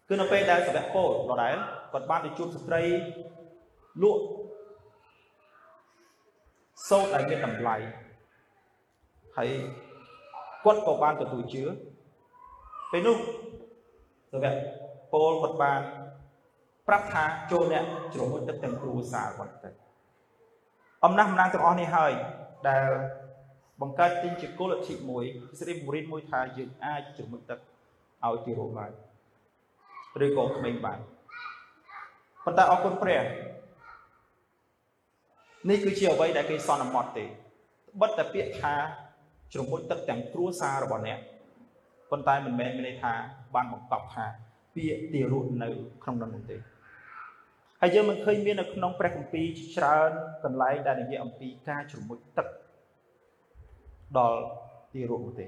[0.08, 1.56] គឺនៅពេលដែលសាវកពលដដែល
[1.94, 2.84] គាត់បានទៅជួបស្ត្រី
[4.04, 4.22] លក់
[6.90, 7.76] សូត្រដែលមានតម្លៃ
[9.38, 9.50] ហើយ
[10.64, 11.64] គាត់ក៏បានទទួលជឿ
[12.92, 13.18] ពេលនោះ
[14.32, 14.56] សាវក
[15.12, 15.82] ពលគាត់បាន
[16.88, 19.70] ប្រាប់ថាចូលអ្នកជ្រមុជទឹកទាំងគ្រួសារគាត់ទៅ
[21.06, 22.12] អំណះអំណាងទាំងអស់នេះហើយ
[22.70, 22.88] ដែល
[23.82, 25.24] បង្កើតទិញជាគោលលទ្ធិមួយ
[25.60, 27.60] សេរីបង្រៀនមួយថាយើងអាចជ្រមុជទឹក
[28.26, 28.92] ឲ្យទីរោបាន
[30.26, 31.00] ឬក៏ក្មេងបាន
[32.46, 33.22] ប៉ុន្តែអរគុណព្រះ
[35.70, 37.26] នេះគឺជាអ្វីដែលគេសន្មត់ទេ
[38.02, 38.74] បិទតែពាក្យថា
[39.54, 41.20] ជ្រមុជទឹកទាំងគ្រួសាររបស់អ្នក
[42.12, 43.14] ប៉ុន្តែមិនមែនមានន័យថា
[43.56, 44.26] បានបង្កប់ថា
[44.76, 45.70] ពាក្យទីរត់នៅ
[46.04, 46.58] ក្នុងនោះទេ
[47.82, 50.12] ហើយយើងមិនឃើញមាននៅក្នុងព្រះគម្ពីរច្រើន
[50.44, 52.48] កន្លែងដែលនិយាយអំពីការជ្រមុជទឹក
[54.18, 54.40] ដល់
[54.94, 55.46] ទីរូបនោះទេ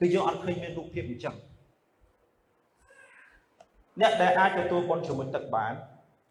[0.00, 1.36] គឺយើងអត់ឃើញមានរូបភាពអញ្ចឹង
[4.00, 5.72] អ្នកដែលអាចទទួលបុណ្យជ្រមុជទឹកបាន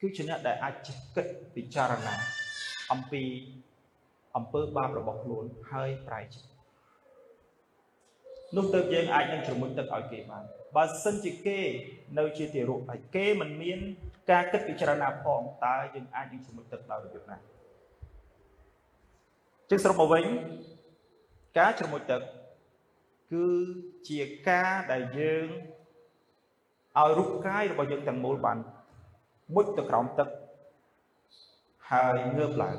[0.01, 1.25] គឺជាអ្នកដែលអាចចេះគិត
[1.55, 2.15] ពិចារណា
[2.91, 3.23] អំពី
[4.37, 6.47] អំពើបាបរបស់ខ្លួនហើយប្រែចិត្ត
[8.55, 10.43] នោះទៅយើងអាចនឹងជ្រមុជទឹកឲ្យគេបាន
[10.75, 11.59] បើសិនជាគេ
[12.19, 13.79] នៅជាទារកហើយគេមិនមាន
[14.31, 17.37] ការគិតពិចារណាផងតើយើងអាចនឹងជំនុំទឹកដោយរបៀបណា
[19.69, 20.25] ចឹងសរុបមកវិញ
[21.57, 22.21] ការជ្រមុជទឹក
[23.33, 23.47] គឺ
[24.09, 25.47] ជាការដែលយើង
[26.97, 28.57] ឲ្យរូបកាយរបស់យើងទាំងមូលបាន
[29.55, 30.27] មុជទៅក្រោមទឹក
[31.91, 32.77] ហើយងើបឡើង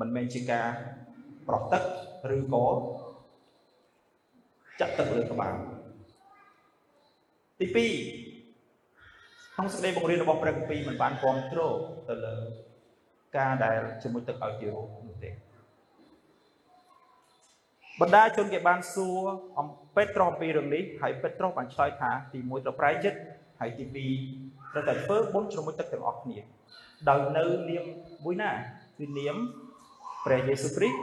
[0.00, 0.68] មិនមែនជាការ
[1.48, 1.82] ប្រោះទឹក
[2.36, 2.66] ឬក៏
[4.80, 5.56] ចាក់ទឹកលើក្បាល
[7.60, 11.76] ទី2ក្នុងសេចក្តីបង្រៀនរបស់ព្រះគម្ពីរមិនបានគ្រប់គ្រង
[12.08, 12.34] ទៅលើ
[13.36, 15.05] ការដែលជាមួយទឹកឲ្យជារូបនោះទេ
[18.00, 19.26] បណ្ដាជនគេបានសួរ
[19.58, 23.18] អំពេត្រុសអំពីរឿងនេះហើយពេត្រុសបានឆ្លើយថាទី1ត្រូវប្រែចិត្ត
[23.60, 23.84] ហើយទី
[24.30, 26.38] 2ត្រូវតែធ្វើបុណ្យជ្រមុជទឹកទាំងអស់គ្នា
[27.08, 27.84] ដោយនៅនាម
[28.24, 28.50] មួយណា
[28.98, 29.36] គឺនាម
[30.24, 30.98] ព្រះយេស៊ូវគ្រីស្ទ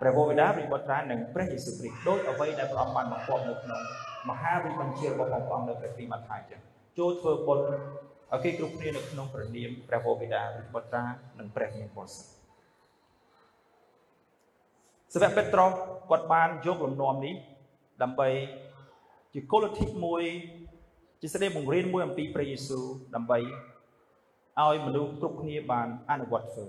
[0.00, 3.80] ព្រះវរបិតាព្រះបុត្រានិងព្រះយេស៊ូវគ្រីស្ទដោយអ្វីដែលព្រះអង្គបានបង្គាប់នៅក្នុង
[4.30, 6.60] មហាវិបញ្ជារបស់ព្រះអង្គនៅព្រះគម្ពីរម៉ាថាយចឹង
[6.98, 7.66] ចូលធ្វើបុណ្យ
[8.32, 11.04] ឲ្យគេគ្រប់គ្នានៅក្នុងព្រះនាមព្រះវរបិតាព្រះបុត្រា
[11.38, 12.33] និងព្រះញាណបរិ
[15.14, 15.70] សុទ្ធសាវកពេត្រុស
[16.10, 17.34] គាត់បានយកលំនាំនេះ
[18.02, 18.28] ដើម្បី
[19.34, 20.22] ជាគោលលទ្ធិមួយ
[21.20, 22.84] ជាសេចក្តីបង្រៀនមួយអំពីព្រះយេស៊ូវ
[23.14, 23.38] ដើម្បី
[24.60, 26.64] ឲ្យមនុស្សគ្រប់គ្នាបានអនុវត្តធ្វើ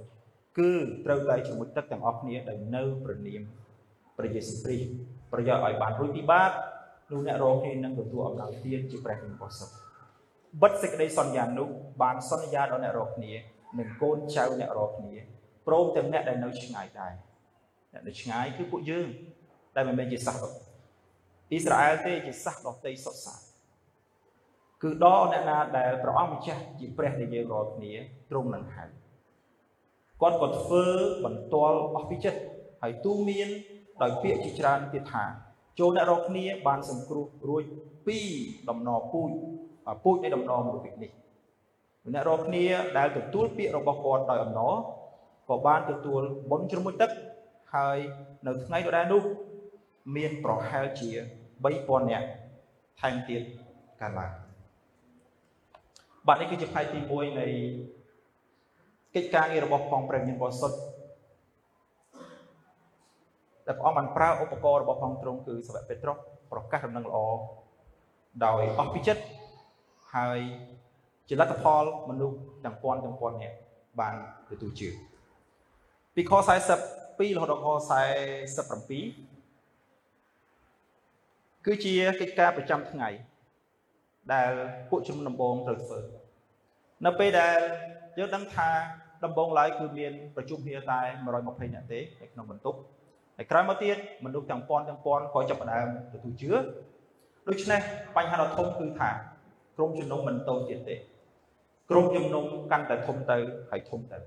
[0.57, 0.71] គឺ
[1.05, 3.41] ត្រូវតែជាមួយទឹកទាំងអស់គ្នាដែលនៅព្រះនាម
[4.17, 4.89] ព្រះយេស៊ូវគ្រីស្ទ
[5.31, 6.51] ប្រយោជន៍ឲ្យបានរួចពីបាប
[7.11, 9.69] នោះអ្នករងគ្នានឹងទទួលអំណោយទានជាព្រះគំបោះសុខ
[10.61, 11.67] បិទសេចក្តីសន្យានោះ
[12.01, 13.33] បានសន្យាដល់អ្នករាល់គ្នា
[13.79, 15.15] និងកូនចៅអ្នករាល់គ្នា
[15.67, 17.13] ព្រមទាំងអ្នកដែលនៅឆ្ងាយដែរ
[17.95, 19.07] អ្នកនៅឆ្ងាយគឺពួកយើង
[19.75, 20.37] ដែលមិនមែនជាសាស
[21.49, 23.39] អ៊ីស្រាអែលទេជាសាសដទៃសុទ្ធសាធ
[24.83, 27.93] គឺដល់អ្នកណាដែលព្រះអង្គម្ចាស់ជាព្រះដែលយើងរាល់គ្នា
[28.29, 28.85] ទ្រង់នឹងហៅ
[30.21, 30.83] គាត់ក៏ធ្វើ
[31.25, 32.41] បន្ទាល់អស់ពីចិត្ត
[32.81, 33.47] ហើយទូមាន
[34.01, 35.23] ដោយពាក្យជាច្រើនទៀតថា
[35.79, 37.63] ចូលអ្នករាល់គ្នាបានសង្គ្រោះរួច
[38.07, 38.17] ពី
[38.69, 39.29] ដំណរពូជ
[40.03, 41.11] ពូជនៃដំណរមនុស្សនេះ
[42.13, 42.65] អ្នករាល់គ្នា
[42.97, 44.73] ដែលទទួលពាក្យរបស់គាត់ដោយអំណរ
[45.49, 46.21] ក៏បានទទួល
[46.51, 47.11] បុណ្យជ្រមុជទឹក
[47.75, 47.97] ហើយ
[48.47, 49.23] នៅថ្ងៃដដែលនោះ
[50.15, 51.09] មានប្រហែលជា
[51.63, 52.27] 3000នាក់
[53.01, 53.41] ថែមទៀត
[54.01, 54.31] កើតឡើង
[56.27, 57.47] បាទនេះគឺជាផ្នែកទី1នៃ
[59.15, 60.77] កិច្ចការងាររបស់ផងព្រះញាណបរិសុទ្ធ
[63.67, 66.17] ដែលព្រះអង្គបានប្រើឧបករណ៍របស់ផងទ្រង់គឺសាវកពេត្រុស
[66.51, 67.17] ប្រកាសដំណឹងល្អ
[68.45, 69.23] ដោយអស់ពីចិត្ត
[70.15, 70.39] ហើយ
[71.27, 73.55] ជាលទ្ធផលមនុស្សទាំងពាន់ទាំងពាន់នាក់
[73.99, 74.15] បាន
[74.49, 74.89] ទទួលជឿ
[76.15, 76.31] ពីខ
[77.17, 77.67] 42រហូតដល់ខ
[78.87, 83.09] 47គឺជាកិច្ចការប្រចាំថ្ងៃ
[84.33, 84.51] ដែល
[84.89, 85.99] ពួកជំនុំដំបងត្រូវធ្វើ
[87.05, 87.59] នៅពេលដែល
[88.17, 88.69] យើងដឹងថា
[89.23, 90.99] ដំបងឡើយគឺមានប្រជុំគ្នាតែ
[91.37, 92.79] 120នាក់ទេនៅក្នុងបន្ទប់
[93.37, 93.95] ហើយក្រោយមកទៀត
[94.25, 96.51] មនុស្សទាំងពាន់ទាំងពាន់ក៏ចាប់ផ្ដើមទទួលជឿ
[97.47, 97.81] ដូច្នេះ
[98.15, 99.09] បញ្ហាដ៏ធំគឺថា
[99.77, 100.95] ក្រុមជំនុំមិនតូចទៀតទេ
[101.89, 103.37] ក្រុមជំនុំកាន់តែធំទៅ
[103.71, 104.17] ហើយធំទៅ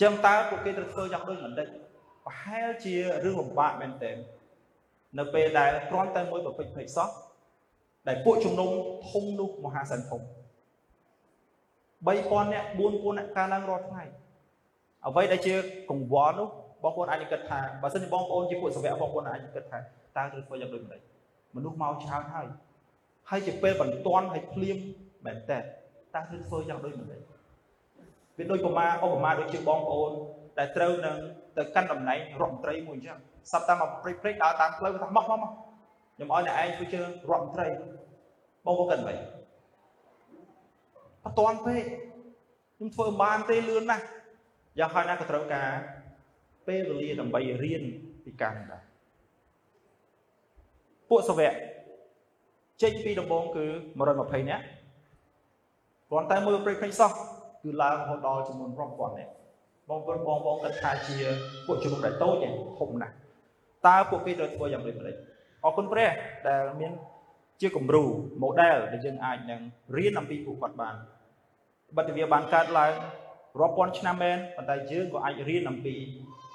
[0.00, 1.68] ចឹងតើពួកគេត្រូវធ្វើយ៉ាងដូចម្ដេច
[2.26, 4.16] ប្រហែលជារឿងលំបាកមែនទែន
[5.18, 7.08] នៅពេលដែលគ្រាន់តែមួយប្រពេចភ្នែកសោះ
[8.08, 8.70] ដែលពួកជំនុំ
[9.10, 10.20] ធំនោះមហាសិនធំ
[12.06, 14.04] 3000នាក់4000នាក់កើឡើងរាល់ថ្ងៃ
[15.06, 15.54] អ្វីដែលជា
[15.90, 16.48] កង្វល់នោះ
[16.82, 19.78] បងប្អូនអាចគិតថាបើសិនជាបងប្អូនជាពួកសាវកបងប្អូនអាចគិតថា
[20.16, 21.00] តើត្រូវធ្វើយ៉ាងដូចម្ដេច
[21.56, 22.46] មនុស្សមកច្រើនហើយ
[23.30, 24.76] ហើយជាពេលបន្ទាន់ហើយភ្លាម
[25.26, 25.58] មែនតើ
[26.14, 27.20] តើត្រូវធ្វើយ៉ាងដូចម្ដេច
[28.38, 30.12] វាដូចប្រមាឧបមាដូចជាបងប្អូន
[30.58, 31.16] ដែលត្រូវនឹង
[31.56, 33.18] ទៅកាន់តំណែងរដ្ឋមន្ត្រីមួយអញ្ចឹង
[33.52, 35.52] សັບតាមមកព្រិចព្រិចដើរតាមផ្លូវថាមកមកមក
[36.14, 37.68] ខ្ញុំឲ្យអ្នកឯងធ្វើជារដ្ឋមន្ត្រី
[38.64, 39.16] បងប្អូនគិតមិន
[41.24, 41.84] អត់តាន់ពេក
[42.76, 44.04] ខ្ញុំធ្វើបានទេលឿនណាស់
[44.78, 45.68] យ៉ាងហោចណាស់ក៏ត្រូវការ
[46.66, 47.82] ពេលវេលាដើម្បីរៀន
[48.24, 48.82] ពីការនេះដែរ
[51.10, 51.54] ពួកសាវក
[52.82, 53.66] ចេញពីដំបងគឺ
[54.08, 54.64] 120នាក់
[56.10, 57.12] គ្រាន់តែមើលព្រៃភ្នែកសោះ
[57.64, 59.32] គឺឡើងរហូតដល់ចំនួនរាប់ពាន់នាក់
[59.88, 61.16] បងប្អូនបងប្អូនគិតថាជា
[61.66, 62.44] ពួកជំនុំដែលតូច
[62.78, 63.14] ធំណាស់
[63.86, 65.14] តើពួកគេត្រូវធ្វើយ៉ាងដូចម្ដេច
[65.64, 66.10] អរគុណព្រះ
[66.48, 66.92] ដែលមាន
[67.60, 68.04] ជាគំរូ
[68.42, 69.60] model ដែលយើងអាចនឹង
[69.96, 70.94] រៀនអំពីពួកគាត់បាន
[71.96, 72.92] បទវាបានកើតឡើង
[73.60, 75.94] រាប់ពាន់ឆ្នាំមែនប៉ុន្តែយើងក៏អាចរៀនអំពី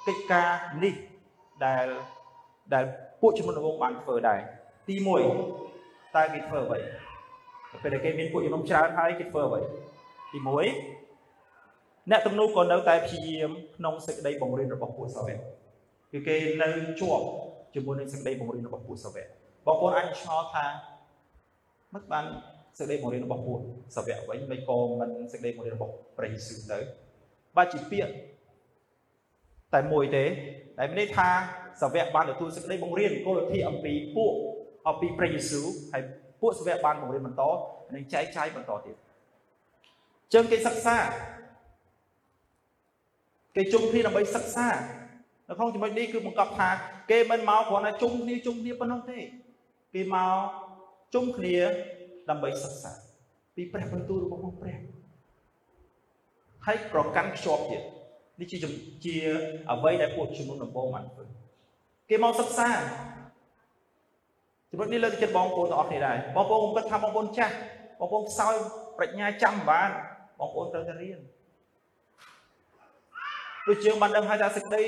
[0.08, 0.50] កិច្ចការ
[0.84, 0.96] នេះ
[1.66, 1.86] ដែល
[2.74, 2.86] ដែល
[3.22, 4.40] ពួកជំនុំដំបូងបានធ្វើដែរ
[4.88, 4.96] ទី
[5.56, 6.80] 1តើគេធ្វើអ្វី
[7.82, 9.62] ពេលដែលគេមានពួកជំនុំច្រើនហើយគេធ្វើអ្វី
[10.34, 10.99] ទី1
[12.12, 15.40] អ្នកទំនួលក៏នៅតែព្យាយាមក្នុងសេចក្តីបង្រៀនរបស់ពួកសាវក
[16.12, 17.26] គឺគេនៅជាប់
[17.74, 19.28] ជាមួយនឹងសេចក្តីបង្រៀនរបស់ពួកសាវក
[19.66, 20.66] បងប្អូនអាចឆ្ងល់ថា
[21.94, 22.26] មិនបាន
[22.80, 23.60] សេចក្តីបង្រៀនរបស់ពួក
[23.96, 26.80] សាវកវិញមិនក៏មិនសេចក្តីបង្រៀនរបស់ព្រះយេស៊ូវទៅ
[27.58, 28.12] បើជាពាក្យ
[29.74, 30.26] តែមួយទេ
[30.80, 31.30] ដែលមានន័យថា
[31.82, 34.34] សាវកបានទទួលសេចក្តីបង្រៀនគោលលទ្ធិអំពីពួក
[34.88, 36.04] អំពីព្រះយេស៊ូវហើយ
[36.42, 37.44] ពួកសាវកបានបង្រៀនបន្ត
[37.94, 38.96] និងចែកចាយបន្តទៀត
[40.34, 40.98] ចឹងគេសិក្សា
[43.56, 44.68] គេជុំគ្នាដើម្បីសិក្សា
[45.48, 46.70] នៅក្នុងចំណុចនេះគឺបង្កប់ថា
[47.12, 49.20] គេមិនមកគ្រាន់តែជុំគ្នាជុំគ្នាប៉ុណ្ណោះទេ
[49.94, 50.36] គេមក
[51.14, 51.56] ជុំគ្នា
[52.30, 52.92] ដើម្បីសិក្សា
[53.56, 54.78] ពីព្រះបន្ទូលរបស់ព្រះ
[56.66, 57.84] ហើយប្រកាន់ភ្ជាប់ទៀត
[58.40, 58.58] នេះជា
[59.06, 59.16] ជា
[59.72, 61.24] អ្វីដែលពួកជំនុំដំបូងបានធ្វើ
[62.10, 62.70] គេមកសិក្សា
[64.72, 67.54] ចំណុចនេះលើកទឹកចិត្តបងប្អូនទាំងអស់គ្នាដែរបងប្អូនគិតថាបងប្អូនចាស់
[68.00, 68.54] បងប្អូនខ្សោយ
[68.98, 69.90] ប្រាជ្ញាចាំបាន
[70.40, 71.20] បងប្អូនត្រូវតែរៀន
[73.70, 74.84] ដូចយើងបានដឹងហើយថាសេចក្តី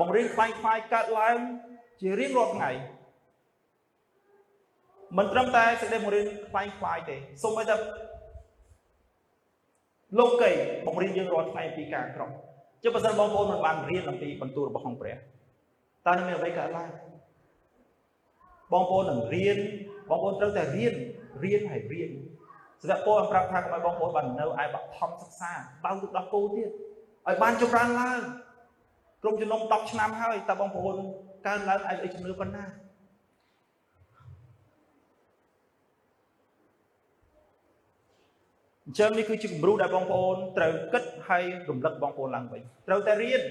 [0.00, 1.38] បង្រៀនខ្វាយខ្វាយកើតឡើង
[2.00, 2.70] ជារៀងរាល់ថ្ងៃ
[5.18, 7.76] មិនត្រឹមតែសេចក្តីបង្រៀនខ្វាយខ្វាយទេសូម្បីតែ
[10.18, 10.50] លោកី
[10.86, 12.34] បង្រៀនយើងរាល់ថ្ងៃពីការក្រក់
[12.82, 15.16] ចុះបើសិនបងប្អូនមិនបានរៀនអំពីបន្ទូលរបស់ព្រះ
[16.06, 16.90] តើនឹងមានអ្វីកើតឡើង
[18.72, 19.58] បងប្អូននឹងរៀន
[20.10, 20.94] បងប្អូនត្រូវតែរៀន
[21.44, 22.10] រៀនហើយរៀន
[22.80, 25.52] សម្រាប់ពលប្រាប់ថាកុំឲ្យបងប្អូនបាននៅឯបឋមសិក្សា
[25.84, 26.70] បើទឹកដោះគោទៀត
[27.28, 28.20] ឲ្យបានចម្រើនឡើង
[29.22, 30.96] ក្រុមជំនុំ10ឆ្នាំហើយតើបងប្អូន
[31.46, 32.64] កើនឡើងឯកជំនឿប៉ុណ្ណា
[38.86, 43.42] អញ្ចឹងនេះគឺជាគំរូដែលបងប្អូនត្រូវគិតហើយរំលឹកបងប្អូនឡើងវិញត្រូវតែរៀន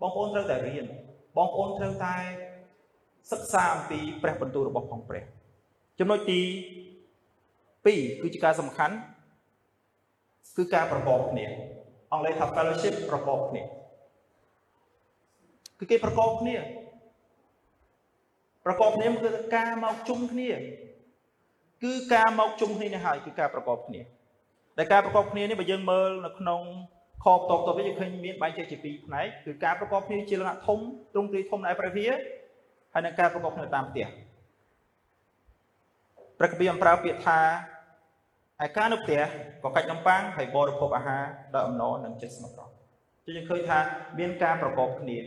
[0.00, 0.84] បងប្អូនត្រូវតែរៀន
[1.36, 2.14] បងប្អូនត្រូវតែ
[3.32, 5.24] សិក្សាអំពីព្រះបន្ទូលរបស់ផងព្រះ
[5.98, 6.40] ចំណុចទី
[7.84, 8.94] 2គឺជាការសំខាន់
[10.56, 11.46] គឺការប្រកបគ្នា
[12.14, 13.62] អង់គ្លេសថា fellowship ប្រកបគ្នា
[15.78, 16.56] គឺគេប្រកបគ្នា
[18.64, 20.50] ប្រកបគ្នាគឺការមកជុំគ្នា
[21.84, 24.00] គឺការមកជុំគ្នានេះហើយគឺការប្រកបគ្នា
[24.78, 26.60] ដែលការប្រកបគ្នានេះបើយើងមើលនៅក្នុង
[27.24, 30.78] ខបតបតបយើងឃើញមានបែងចែកជាពីរផ្នែកគឺការប្រកបគ្នាជាលក្ខណៈធំ
[31.12, 32.18] ទ្រង់ទ្រីធំនៅព្រះវិហារ
[32.92, 34.06] ហើយនិងការប្រកបគ្នាតាមផ្ទះ
[36.38, 37.38] ព្រះកបិអំប្រើពាក្យថា
[38.66, 39.22] ឯការនៅផ្ទះ
[39.62, 42.72] ក៏កាច់នំប៉័ងហើយបរិភោគអាហារដោយអំណរនិងចិត្តស្មោះត្រង់
[43.24, 43.78] ជាយើងឃើញថា
[44.18, 45.18] មានការប្រកបគ្នា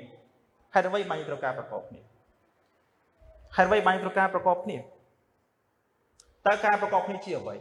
[0.74, 2.02] ហេតុអ្វីបានត្រូវការប្រកបគ្នា
[3.56, 7.56] ហេតុអ្វីបានត្រូវការប្រកបគ្នាតើការប្រកបគ្នាជាអ្វី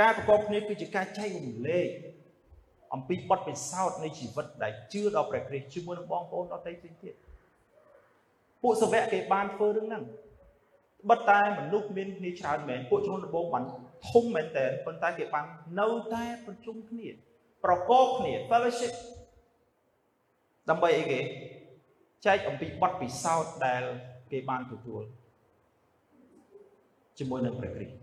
[0.00, 1.88] ការប្រកបគ្នាគឺជាការចែករំលែក
[2.94, 7.14] អំពីបទពិសោធន៍នៃជីវិតដែលជឿដល់ព្រះគ្រីស្ទជាមួយនឹងបងប្អូនដទៃផ្សេងទៀត
[8.62, 10.04] ពួកសាវកគេបានធ្វើរឿងហ្នឹង
[11.10, 13.64] បិទតែមនុស្សមានគ្នាច្រើនមែនពួកជនដំបូងបាន
[14.10, 15.44] ធំមែនតើប៉ុន្តែគេបាន
[15.80, 17.08] នៅតែប្រជុំគ្នា
[17.64, 18.92] ប្រកបគ្នា fellowship
[20.70, 21.20] ដើម្បីអីគេ
[22.26, 23.82] ចែកអំពីបទពិសោធន៍ដែល
[24.32, 25.02] គេបានទទួល
[27.18, 27.96] ជាមួយនឹងព្រះគ្រីស្ទ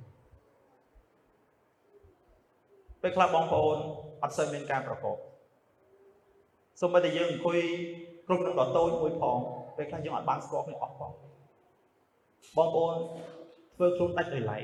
[3.01, 3.77] ពេលខ្លះបងប្អូន
[4.23, 5.17] អត់សូវមានការប្រកប
[6.81, 7.59] សូម្បីតែយើងអង្គុយ
[8.27, 9.37] គ្រប់នឹងដ៏តូចមួយផង
[9.77, 11.11] ពេលខ្លះយើងអត់បានស្គាល់គ្នាអស់ផង
[12.57, 12.97] បងប្អូន
[13.75, 14.63] ធ្វើខ្លួនដាច់ដោយឡែក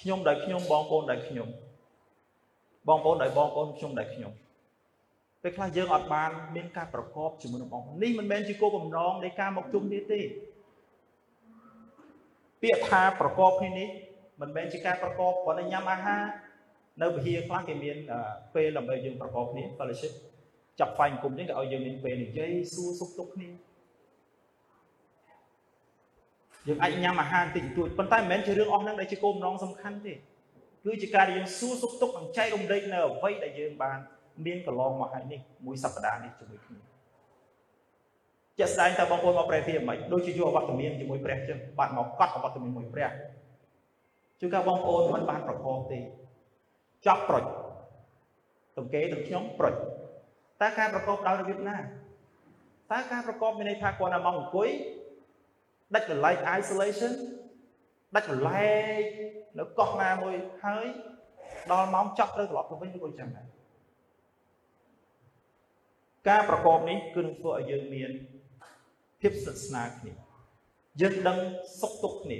[0.00, 1.48] ខ្ញុំដោយខ្ញុំបងប្អូនដោយខ្ញុំ
[2.88, 4.32] បងប្អូនដោយបងប្អូនខ្ញុំដោយខ្ញុំ
[5.42, 10.20] ពេលខ្លះយើងអត់បានមានការប្រកបជាមួយនឹងបងប្អូននេះមិនមែនជាគោលបំណងនៃការមកជុំនេះទេ
[12.62, 13.88] ពាក្យថាប្រកបគ្នានេះ
[14.40, 16.22] មិនមែនជាការប្រកបគ្រាន់តែញ៉ាំអាហារ
[17.02, 17.96] នៅវិហារខ្លះគេមាន
[18.54, 20.12] ពេលដើម្បីយើងប្រកបគ្នា fellowship
[20.80, 23.48] ចាប់ផ្សាយអង្គមចឹងគេឲ្យយើងមានពេលនិយាយសួរសុខទុក្ខគ្នា
[26.70, 30.14] យើងអាចញ៉ាំអាហារតិចតួចប៉ុន្តែមិនមែនជារឿងអស់ហ្នឹងដែលជាគោលបំណងសំខាន់ទេ
[30.84, 33.98] គឺជាការដែលយើងសួរសុខទុក្ខនិងចែករំលែកនៅអ្វីដែលយើងបាន
[34.46, 36.78] មានកន្លងមកហើយនេះមួយសប្តាហ៍នេះជាមួយគ្នា
[38.58, 43.10] ជាក់ស្ដែងតើបងប្អូនមកព្រះវិហារមិនដូចជាយកអវត្តមានជាមួយព្រះចឹងបានមកកត់អវត្តមានមួយព្រះ
[44.40, 45.98] ជួនកាលបងប្អូនមិនបានប្រកបទេ
[47.06, 47.44] ចប់ប្រុច
[48.76, 49.74] ទំគេទាំងខ្ញុំប្រុច
[50.60, 51.76] តើការប្រកបដោយរបៀបណា
[52.92, 54.70] តើការប្រកបមានន័យថាគាត់ណាមកអង្គុយ
[55.94, 57.12] ដាច់កន្លែង isolation
[58.14, 59.00] ដាច់កន្លែង
[59.58, 60.34] នៅកោះណាមួយ
[60.64, 60.86] ហើយ
[61.70, 63.46] ដល់ម៉ោងចប់ត្រូវត្រឡប់ទៅវិញឬក៏ចឹងដែរ
[66.28, 68.10] ការប្រកបនេះគឺនឹងធ្វើឲ្យយើងមាន
[69.20, 70.12] ភាពស្និទ្ធស្នាលគ្នា
[71.00, 71.38] យើងដឹង
[71.80, 72.38] សុខទុក្ខគ្នា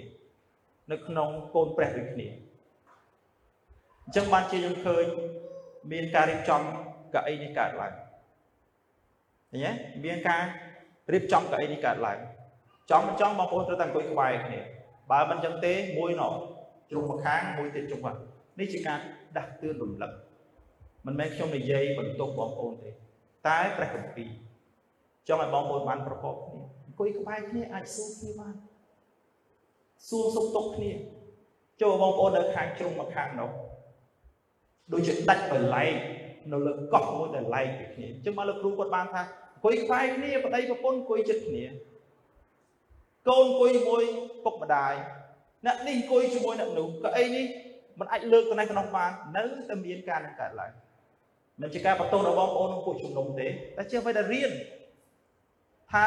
[0.91, 2.29] នៅក្នុងកូនព្រះដូចគ្នា
[4.05, 5.05] អញ្ចឹងបានជាយើងឃើញ
[5.93, 6.63] មានការរៀបចំ
[7.15, 7.93] កៅអីនេះកើតឡើង
[9.51, 9.71] ឃើញទេ
[10.05, 10.43] មានការ
[11.13, 12.19] រៀបចំកៅអីនេះកើតឡើង
[12.91, 14.61] ចង់មិនចង់បងប្អូនត្រូវតែអង្គុយក្បែរគ្នា
[15.11, 16.29] បើមិនចឹងទេមួយណោ
[16.91, 18.17] ជ្រុងម្ខាងមួយទៀតជ្រុងម្ខាង
[18.59, 18.99] នេះជាការ
[19.37, 20.13] ដាស់តឿនរំលឹក
[21.07, 22.91] មិនមែនខ្ញុំនិយាយបន្ទោសបងប្អូនទេ
[23.49, 24.31] តែព្រះគម្ពីរ
[25.29, 28.55] ចង់ឲ្យបងប្អូនបានប្រកបគ្នាអង្គុយក្បែរគ្នាអាចសួរគ្នាបាន
[30.09, 30.93] សួរសុខទុក្ខគ្នា
[31.83, 33.51] ចូលបងប្អូននៅខាងជ្រុងមកខាងនោះ
[34.93, 35.95] ដូចជាដាច់បលែក
[36.53, 39.23] នៅលើកោះមួយដែលឡែកពីគ្នាអញ្ចឹងមកលោកគ្រូគាត់បានថា
[39.55, 41.65] អង្គុយខ្វាយគ្នាប្តីប្រពន្ធអង្គុយចិត្តគ្នា
[43.29, 44.03] កូនអង្គុយជាមួយ
[44.45, 44.95] ពុកម្ដាយ
[45.67, 47.47] អ្នកនេះអង្គុយជាមួយអ្នកនោះក៏អីនេះ
[47.99, 50.73] มันអាចលើកទៅនៅក្នុងបាននៅតែមានការនឹងកើតឡើង
[51.61, 54.51] មិនជាការបន្ទោសដល់បងប្អូនក្នុងពួកជំនុំទេតែជាអ្វីដែលរៀន
[55.93, 56.07] ថា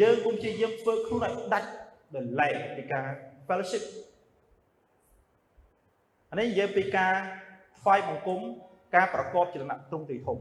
[0.00, 1.68] យើងគុំជាយើងធ្វើខ្លួនឲ្យដាច់
[2.14, 3.06] ដោយឡែកពីការ
[3.46, 3.82] fellowship
[6.30, 7.14] អានេះនិយាយពីការ
[7.80, 8.40] ថ្វាយបង្គំ
[8.94, 10.38] ការប្រកបចលនៈទ្រង់ទ្រីធំ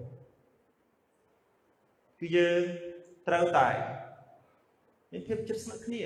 [2.19, 2.61] គឺយើង
[3.27, 3.67] ត្រូវតែ
[5.11, 6.01] មានភាពជិតស្និទ្ធគ្នា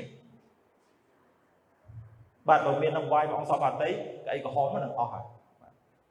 [2.47, 5.25] បាទបើមាននឹងវាយព្រះអង្គសពអតីក្អីក្រហមនឹងអស់ហើយ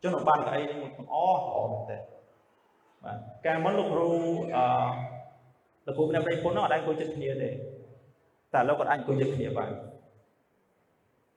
[0.03, 1.99] ចុះនៅបានក្អីនឹងទាំងអស់ល្អមែនទេ
[3.05, 4.11] បាទកាលមុនលោកគ្រូ
[4.57, 4.65] អឺ
[5.87, 7.51] លោកគ្រូអ្នកប្រៃពុននោះអត់អាចអង្គុយចិត្តគ្នាទេ
[8.55, 9.71] តែលោកគាត់អាចអង្គុយចិត្តគ្នាបាន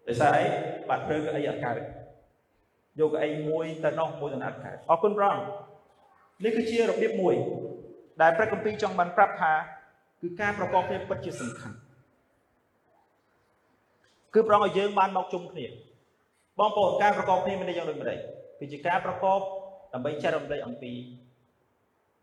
[0.07, 0.45] ដោយសារអី
[0.89, 1.77] បាទព្រឺក្អីអត់កើត
[2.99, 5.47] យកក្អីមួយទៅនោះមួយទៅណាត់កើតអរគុណព្រះអង្គ
[6.43, 7.35] នេះគឺជារបៀបមួយ
[8.21, 9.53] ដែលព្រះគម្ពីរចង់បានប្រាប់ថា
[10.21, 11.77] គឺការប្រកបគ្នាពិតជាសំខាន់
[14.33, 15.65] គឺប្រងឲ្យយើងបានមកជុំគ្នា
[16.59, 18.19] បងប្អូនការប្រកបគ្នាមានន័យយ៉ាងដូចម្ដេច
[18.59, 19.39] គឺជាការប្រកប
[19.93, 20.91] ដើម្បីចែករំលែកអំពី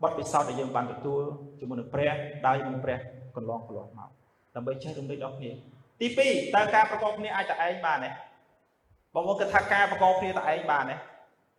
[0.03, 1.23] បទពិសោធន៍ដែលយើងបានទទួល
[1.61, 2.11] ជាមួយនឹងព្រះ
[2.47, 2.99] ដោយនឹងព្រះ
[3.37, 4.11] កន្លងកន្លងមក
[4.55, 5.51] ដើម្បីចែករំលែកដល់គ្នា
[6.01, 8.11] ទី2តើការប្រកបគ្នាអាចតែឯងបានទេ
[9.15, 10.97] បងប្អូនគិតថាការប្រកបគ្នាតែឯងបានទេ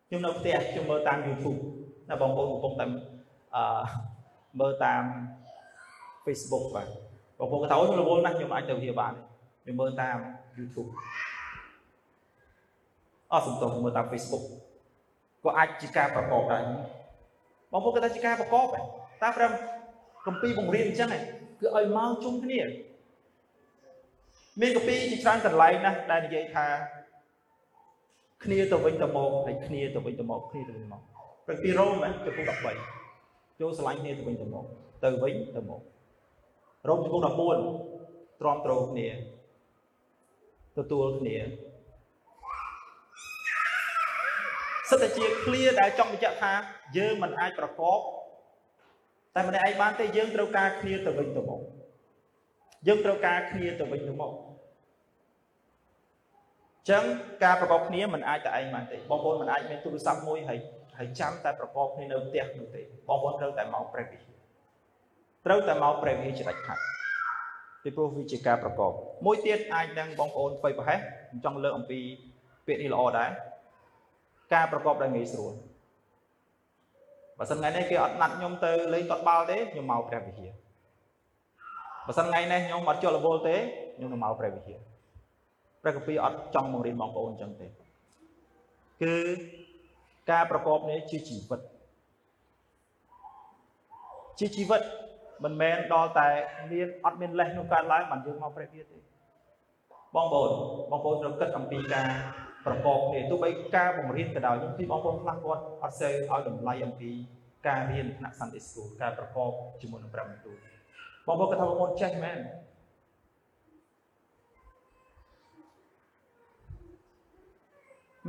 [0.07, 1.59] ខ្ញុំនៅផ្ទះខ្ញុំមើលតាម YouTube
[2.09, 2.85] ណាបងប្អូនកំពុងតែ
[3.55, 3.63] អឺ
[4.59, 5.03] មើលតាម
[6.25, 6.87] Facebook បាទ
[7.39, 9.13] បងប្អូនគាត់ថាអូរវល់ណាស់ខ្ញុំអាចទៅវាបាន
[9.63, 10.17] ខ្ញុំមើលតាម
[10.57, 10.89] YouTube
[13.31, 14.43] អត់សំទោសមើលតាម Facebook
[15.43, 16.63] ក៏អាចជាការប្រកបដែរ
[17.71, 18.67] បងប្អូនគាត់ថាជាការប្រកប
[19.23, 19.51] តាមព្រម
[20.25, 21.09] កម្ពីបង្រៀនអញ្ចឹង
[21.59, 22.59] គឺឲ្យមកជុំគ្នា
[24.61, 26.65] មានកម្ពីជាច្រើនកន្លែងណាស់ដែលនិយាយថា
[28.43, 31.01] គ្នាទៅវិញទៅមកហើយគ្នាទៅវិញទៅមកគ្នាទៅវិញមក
[31.45, 31.93] ព្រះពីរ៉ូម
[32.25, 32.45] ចំពោះ
[33.01, 34.65] 13ចូលឆ្លាញ់គ្នាទៅវិញទៅមក
[35.03, 35.81] ទៅវិញទៅមក
[36.87, 37.21] រ៉ូមចំពោះ
[37.81, 39.07] 14ទ្រាំទ្រគ្នា
[40.77, 41.37] ទទួលគ្នា
[44.89, 46.53] សិតតែជា clear ដែលចង់បញ្ជាក់ថា
[46.97, 47.99] យើងមិនអាចប្រកប
[49.35, 51.61] តែម្នាក់ឯងបានទេយើងត្រូវការគ្នាទៅវិញទៅមក
[52.87, 54.33] យើងត្រូវការគ្នាទៅវិញទៅមក
[56.89, 57.03] ចឹង
[57.43, 60.59] ការប្រកបគ្នាមិនអាចតែឯងបានទេបងប្អូនមិនអាចមានទូរស័ព្ទមួយហើយ
[60.97, 64.34] ហើយចាំតែប្រកបគ្នានៅផ្ទះនោះទេបងប្អូនត្រូវតែមកព្រះវិហារ
[65.45, 66.83] ត្រូវតែមកព្រះវិហារច្រាច់ខាត់
[67.83, 68.91] ពីព្រោះវាជាការប្រកប
[69.25, 71.99] មួយទៀតអាចនឹងបងប្អូនធ្វើប្រហែសខ្ញុំចង់លើកអំពី
[72.67, 73.29] ពាក្យនេះល្អដែរ
[74.53, 75.53] ការប្រកបដោយងាយស្រួល
[77.37, 80.51] បើសិនថ្ងៃនេះគេអត់ណាត់ខ្ញុំទៅលេងតតបាល់ទេខ្ញុំមកព្រះវិហារ
[82.07, 83.55] បើសិនថ្ងៃនេះខ្ញុំអត់ជាប់រវល់ទេ
[83.95, 84.79] ខ្ញុំនឹងមកព្រះវិហារ
[85.81, 89.13] ព្រះកពីអត់ចង់បង្រៀនបងប្អូនអញ្ចឹងទេគឺ
[90.31, 91.59] ការប្រកបនេះជាជីវិត
[94.39, 94.81] ជាជីវិត
[95.43, 96.29] មិនមែនដល់តែ
[96.71, 98.97] មានអត់មានលេសនោះកើតឡើងបានយើងមកព្រះវិហារទេ
[100.15, 100.49] បងប្អូន
[100.91, 102.07] បងប្អូនត្រូវគិតអំពីការ
[102.65, 107.11] ប្រកបគ្នាទោះបីការបង្រៀនក៏ដោយខ្ញុំទីបងប្អូនខ្លះគាត់អត់សូវឲ្យតម្លៃអំពី
[107.67, 110.57] ការរៀនថ្នាក់ Sunday School ការប្រកបជាមួយនឹងព្រះបន្ទូល
[111.27, 112.39] បងប្អូនគាត់ថាបងប្អូនចេះមែន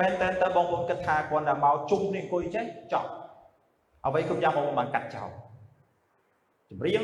[0.00, 3.10] មែនតើតើបងប្អូនគិតថាគាត់តែមកជុំគ្នាអង្គុយចេះចប់
[4.06, 5.30] អ្វីគ្រប់យ៉ាងបងប្អូនបានកាត់ចោល
[6.70, 7.02] ចម្រៀង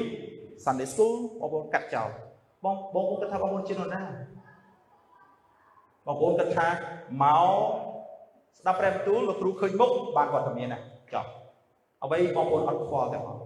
[0.65, 2.09] Sunday School បងប្អូនកាត់ចោល
[2.65, 4.03] បងបងប្អូនគិតថាបងប្អូនជានរណា
[6.07, 6.69] បងប្អូនគិតថា
[7.23, 7.49] មក
[8.59, 10.79] ស្ដាប់ព្រះបន្ទូលលោកគ្រូឃើញមុខបានវត្តមានណា
[11.15, 11.29] ចប់
[12.05, 13.41] អ្វីបងប្អូនអត់ខ្វល់ទាំងអស់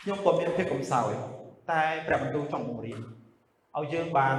[0.00, 1.10] ខ្ញុំក៏មានភាពកំសោយ
[1.70, 3.00] តែព្រះបន្ទូលចង់បង្រៀន
[3.78, 4.36] ឲ្យយើងបាន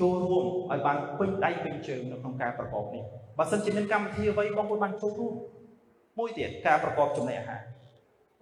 [0.00, 3.04] ចូលរួមឲ្យបានពេញដៃពេញជើងនៅក្នុងការប្រកបនេះ
[3.38, 5.34] បើសិនជាមានកម្មវិធីអ្វីបងប្អូនបានចូលរួម
[6.18, 7.60] មួយទៀតការប្រកបចំណីអាហារ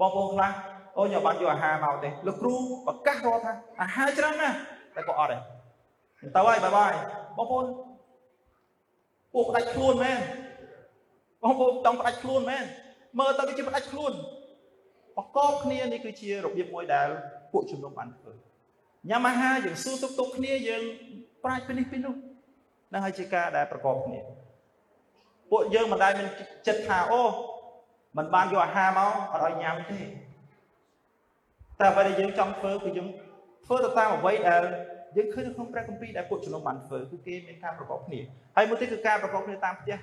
[0.00, 0.52] បងប្អូនខ្លះ
[0.96, 2.54] អូខ្ញុំបានយកអាហារមកទេលោកគ្រូ
[2.86, 4.56] ប្រកាសរាល់ថាអាហារច្រើនណាស់
[4.96, 5.40] តែក៏អត់ដែរ
[6.34, 6.92] ទៅហើយបាយបាយ
[7.36, 7.64] បងប្អូន
[9.32, 10.18] ពួកផ្ដាច់ខ្លួនមែន
[11.42, 12.64] បងប្អូនចង់ផ្ដាច់ខ្លួនមែន
[13.18, 14.12] មើលទៅវាជាផ្ដាច់ខ្លួន
[15.16, 17.08] ប្រកបគ្នានេះគឺជារបៀបមួយដែល
[17.52, 18.32] ពួកជំនុំបានធ្វើ
[19.10, 20.82] ញ៉ាំអាហារយើងសួរទុកទុកគ្នាយើង
[21.44, 22.14] ប្រាជ្ញពីនេះពីនោះ
[22.92, 24.20] នឹងហើយជាការដែលប្រកបគ្នា
[25.50, 26.28] ពួកយើងមិនដែលមាន
[26.66, 27.22] ចិត្តថាអូ
[28.16, 30.00] มันបានយកអាហារមកអត់ឲ្យញ៉ាំទេ
[31.78, 33.08] តែអ្វីដែលយើងចង់ធ្វើគឺយើង
[33.66, 34.62] ធ្វើទៅតាមអ្វីដែល
[35.16, 38.20] យើងឃើញនៅក្នុងព្រះគម្ពីរដែលពួកជំនុំបានធ្វើគឺគេមានការប្រកបគ្នា
[38.56, 39.96] ហើយមួយទៀតគឺការប្រកបគ្នាតាមផ្ទះ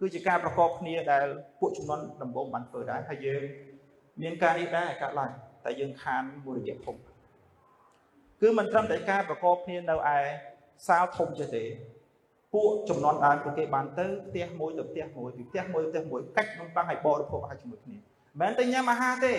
[0.00, 1.26] គឺជាការប្រកបគ្នាដែល
[1.60, 3.42] ពួកជំនុំដំបូងបានធ្វើដែរហើយយើង
[4.22, 5.30] មានការនេះដែរកើតឡើង
[5.64, 6.96] តែយើងខានមួយរយៈធំ
[8.40, 10.18] គឺមិនត្រឹមតែការប្រកបគ្នានៅឯ
[10.86, 11.64] សាលធំចេះទេ
[12.54, 19.34] ពួកចំនួនដើមពួកគេបានទៅផ្ទះមួយទៅផ្ទះមួយពីផ្ទះមួយទៅផ្ទះមួយកាច់នំប៉័ងឲ្យបរិភោគអាហារជាមួយគ្នាមិនមែនតែញ៉ាំអាហារទេ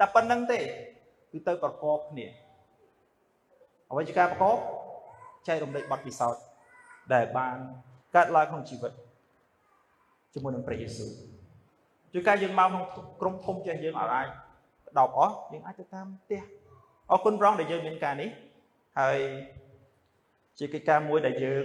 [0.00, 2.26] តែប៉ុណ្្នឹងទេគឺទៅប្រកបគ្នា
[3.90, 4.58] អ្វីជាការប្រកប
[5.48, 6.42] ចែករំលែកបទពិសោធន៍
[7.14, 7.56] ដែលបាន
[8.14, 8.92] កើតឡើងក្នុងជីវិត
[10.34, 11.10] ជាមួយនឹងព្រះយេស៊ូវ
[12.12, 12.84] ជួយការយើងមកក្នុង
[13.20, 14.28] ក្រុមធំចេះយើងឲ្យអាច
[14.98, 16.40] ដប់អស់យើងអាចទៅតាមផ្ទះ
[17.10, 18.30] អរគុណប្រងដែលយើងមានការនេះ
[18.98, 19.18] ហើយ
[20.58, 21.64] ជាកិច្ចការមួយដែលយើង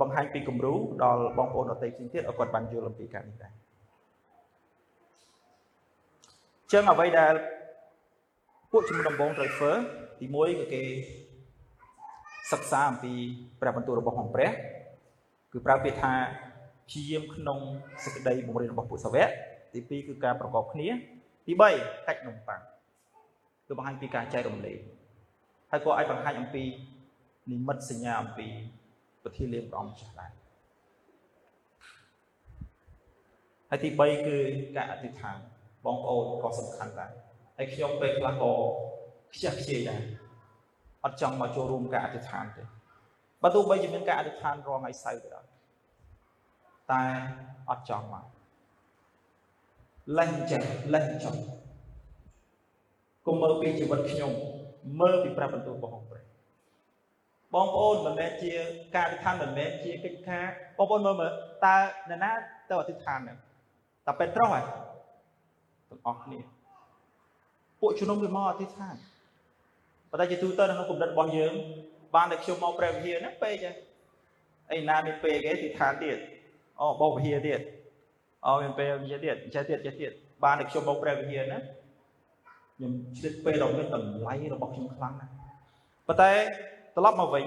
[0.00, 0.74] បង្ហាញពីគំរូ
[1.04, 3.52] ដល់បងប្អូនដទៃផ្សេងទៀតឲ្យគាត់បានយល់អំពីការនេះដែរ
[6.72, 7.34] ចឹងអ្វីដែល
[8.70, 9.72] ពួកជំនុំដំបងត្រូវធ្វើ
[10.20, 10.82] ទី1គឺគេ
[12.52, 13.12] សិក្សាអំពី
[13.60, 14.50] ព្រះបន្ទូលរបស់អង្គព្រះ
[15.52, 16.12] គឺប្រើពាក្យថា
[16.88, 17.58] ព្យាយាមក្នុង
[18.04, 19.28] សេចក្តីបង្រៀនរបស់ពួកសាវក
[19.72, 20.88] ទី2គឺការប្រកបគ្នា
[21.46, 22.60] ទី3កាច់នំប៉័ង
[23.66, 24.78] គឺបង្ហាញពីការចែករំលែក
[25.70, 26.64] ហើយក៏អាចបង្ហាញអំពី
[27.52, 28.48] និមិត្តសញ្ញាអំពី
[29.26, 30.32] ប្រធានលានព្រះអង្គម្ចាស់ដែរ
[33.70, 34.36] ហើយទី3គឺ
[34.76, 35.36] ការអធិដ្ឋាន
[35.84, 37.12] បងប្អូនក៏សំខាន់ដែរ
[37.56, 38.52] ហើយខ្ញុំពេលខ្លះក៏
[39.32, 40.02] ខ្ជះខ្ជាយដែរ
[41.04, 42.62] អត់ចង់មកចូលរួមការអធិដ្ឋានទេ
[43.42, 45.44] បើទោះបីជាមានការអធិដ្ឋានរងថ្ងៃសៅរ៍ក៏ដោយ
[46.92, 47.04] តែ
[47.70, 48.26] អត់ចង់មក
[50.18, 51.40] លែងចិត្តលែងចង់
[53.26, 54.32] កុំមើលពីជីវិតខ្ញុំ
[55.00, 56.35] មើលពីព្រះបន្ទូលរបស់ព្រះ
[57.54, 58.52] បងប្អូនមិនមែនជា
[58.94, 60.44] ការអធិដ្ឋានមិនមែនជាកិច្ចការ
[60.78, 61.32] បងប្អូនមើលមើល
[61.64, 61.76] តើ
[62.10, 62.32] អ្នកណា
[62.70, 63.38] ទៅអធិដ្ឋានហ្នឹង
[64.06, 64.60] តែពេត្រុសហ៎
[65.90, 66.38] ទាំងអស់គ្នា
[67.80, 68.94] ពួកជំនុំវាមកអធិដ្ឋាន
[70.10, 71.52] ប៉ុន្តែជាទូទៅក្នុងគំនិតរបស់យើង
[72.14, 73.76] បានតែខ្ញុំមកព្រះវិហារហ្នឹងពេកហើយ
[74.72, 76.18] អីណាមានពេលគេទីឋានទៀត
[76.80, 77.60] អូបោកវិហារទៀត
[78.46, 80.12] អូមានពេលវិហារទៀតចេះទៀតចេះទៀត
[80.44, 81.58] បានតែខ្ញុំមកព្រះវិហារណា
[82.76, 85.32] ខ្ញុំឆ្លៀតពេលដល់មានតម្លៃរបស់ខ្ញុំខ្លាំងណាស់
[86.06, 86.32] ប៉ុន្តែ
[86.96, 87.44] ត្រឡប់មកវិញ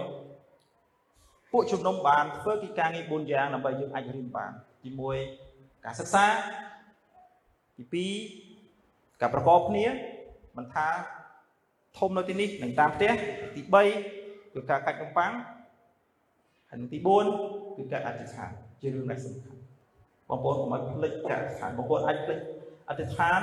[1.51, 4.51] ពួកជំនុំបានធ្វើកិច្ចការងារ4យ៉ាងដើម្បីយើងអាចរៀនបាន
[4.83, 4.89] ទី
[5.37, 6.25] 1ការសិក្សា
[7.77, 8.07] ទី
[8.63, 9.85] 2ការប្រកបគ្នា
[10.57, 10.87] មិនថា
[11.97, 13.11] ធំនៅទីនេះនឹងតាមផ្ទះ
[13.55, 13.61] ទី
[14.07, 15.31] 3គឺការកាច់នំប៉័ង
[16.69, 16.99] ហើយទី
[17.37, 18.49] 4គឺការអធិដ្ឋាន
[18.81, 19.59] ជារឿងដែលសំខាន់
[20.29, 22.39] បងប្អូនកុំឲ្យភ្លេចការអធិដ្ឋានបងប្អូនអាចភ្លេច
[22.89, 23.41] អធិដ្ឋាន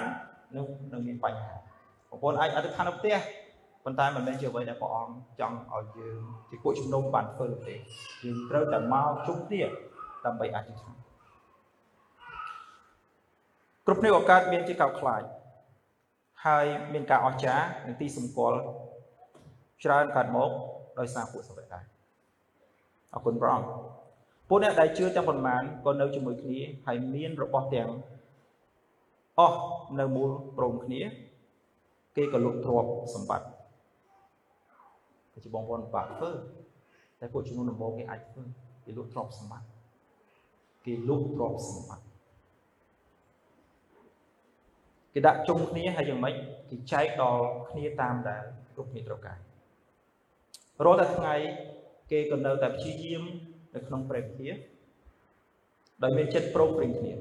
[0.57, 1.54] នឹងនឹងមានបញ្ហា
[2.11, 3.16] បងប្អូនអាចអធិដ្ឋាននៅផ្ទះ
[3.87, 7.74] ប៉ុន្តែមិនមែនជាអ្វីដែលព្រះអង្គចង់ឲ្យយើងជាពួកជំនុំបានធ្វើទេ
[8.24, 9.62] យើងត្រូវតែមកជុំគ្នា
[10.26, 10.95] ដើម្បីអធិដ្ឋាន
[13.87, 15.22] គ្រប់គ្នាឱកាសមានជាកោតខ្លាច
[16.47, 18.59] ហើយមានការអស្ចារ្យនិងទីសម្គាល់
[19.84, 20.51] ច្រើនកើតមក
[20.99, 21.84] ដោយសារពួកសាវកដែរ
[23.14, 23.68] អរគុណព្រះអង្គ
[24.49, 27.91] ពួកអ្នកដែលជឿទាំងប៉ុន្មានក៏នៅជាមួយគ្នាហើយមានរបស់ទាំង
[29.39, 29.59] អស់
[30.01, 31.01] នៅមូលព្រមគ្នា
[32.16, 33.55] គេក៏លុបទ្រព្យសម្បត្តិគឺ
[35.45, 36.30] ជាបងប្អូនបាក់ធ្វើ
[37.20, 38.43] តែពួកជំនុំដំបូងគេអាចធ្វើ
[38.84, 39.66] គេលុបទ្រព្យសម្បត្តិ
[40.87, 42.07] គេលុបទ្រព្យសម្បត្តិ
[45.12, 46.34] គេដាក់ជុំគ្នាហើយយ៉ាងម៉េច
[46.70, 48.43] គេចែកដល់គ្នាតាមដែល
[48.74, 49.39] គ្រប់គ្នាត្រូវការ
[50.84, 51.34] រាល់តែថ្ងៃ
[52.11, 53.22] គេក៏នៅតែព្យាយាម
[53.74, 54.55] នៅក្នុងព្រះវិហារ
[56.03, 57.12] ដោយមានចិត្តព្រមព្រៀងគ្នា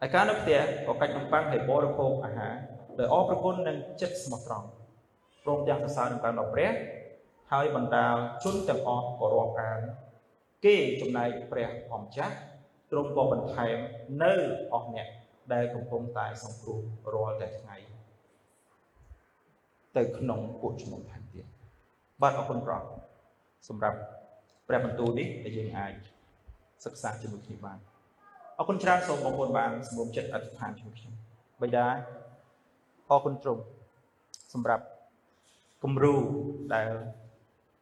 [0.00, 2.54] ហើយការនៅផ្ទះក៏កាច់នំប៉័ងឲ្យបរិភោគអាហារ
[2.98, 4.68] ដោយអរព្រគុណនិងចិត្តស្មោះត្រង់
[5.44, 6.72] ព្រមទាំងសរសើរនឹងការដល់ព្រះ
[7.52, 9.80] ហើយបណ្ដាលជនទាំងអស់ក៏រាប់អាន
[10.64, 12.34] គេចំណែកព្រះអម្ចាស់
[12.90, 13.76] ទ្រង់ក៏បន្ថែម
[14.22, 14.32] នៅ
[14.72, 15.08] អស់អ្នក
[15.52, 16.80] ដែលកំពុងតែសង្គ្រោះ
[17.14, 17.76] រាល់តែថ្ងៃ
[19.96, 21.46] ទៅក្នុងពួកជំនុំថែមទៀត
[22.22, 22.82] បាទអរគុណព្រះ
[23.68, 23.98] សម្រាប់
[24.68, 25.92] ព្រះបន្ទូលនេះដែលយើងអាច
[26.84, 27.78] សិក្សាជាមួយគ្នាបាន
[28.58, 31.12] អរគុណច្រើនសូមបងប្អូនបានសម្រុំចិត្តអធិដ្ឋានជាមួយខ្ញុំ
[31.62, 31.86] បិតា
[33.10, 33.62] អរគុណទ្រង់
[34.52, 34.84] សម្រាប់
[35.84, 36.14] គំរូ
[36.74, 36.90] ដែល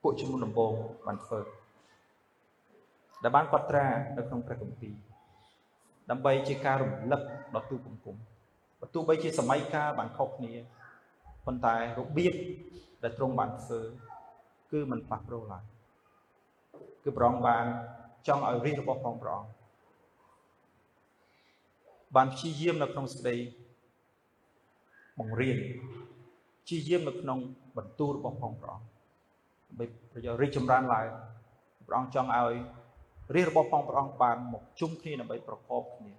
[0.03, 0.73] ពួកជំនុំដំបូង
[1.07, 1.41] បានធ្វើ
[3.23, 3.87] ដែលបានកត់ត្រា
[4.17, 4.95] នៅក្នុងព្រះគម្ពីរ
[6.11, 7.23] ដើម្បីជាការរំលឹក
[7.55, 8.17] ដល់ទូបង្គំ
[8.81, 10.53] បើទោះបីជាសម័យកាលបានខុសគ្នា
[11.47, 12.35] ប៉ុន្តែរបៀប
[13.03, 13.81] ដែលទ្រង់បានធ្វើ
[14.73, 15.65] គឺមិនប៉ះប្រូឡើយ
[17.03, 17.65] គឺព្រះអង្គបាន
[18.27, 19.51] ចង់ឲ្យរាជរបស់ផងព្រះអង្គ
[22.17, 23.37] បានព្យាយាមនៅក្នុងសេចក្តី
[25.19, 25.59] បង្រៀន
[26.69, 27.39] ព្យាយាមនៅក្នុង
[27.77, 28.91] បន្ទូលរបស់ផងព្រះអង្គ
[29.69, 31.07] ដើម្បីប្រយោជន៍រីកចម្រើនឡើង
[31.87, 32.55] ព្រះអង្គចង់ឲ្យ
[33.35, 36.13] រាជរបស់ផងព្រះអង្គបានមកជុំគ្នាដើម្បីប្រកបគ្នា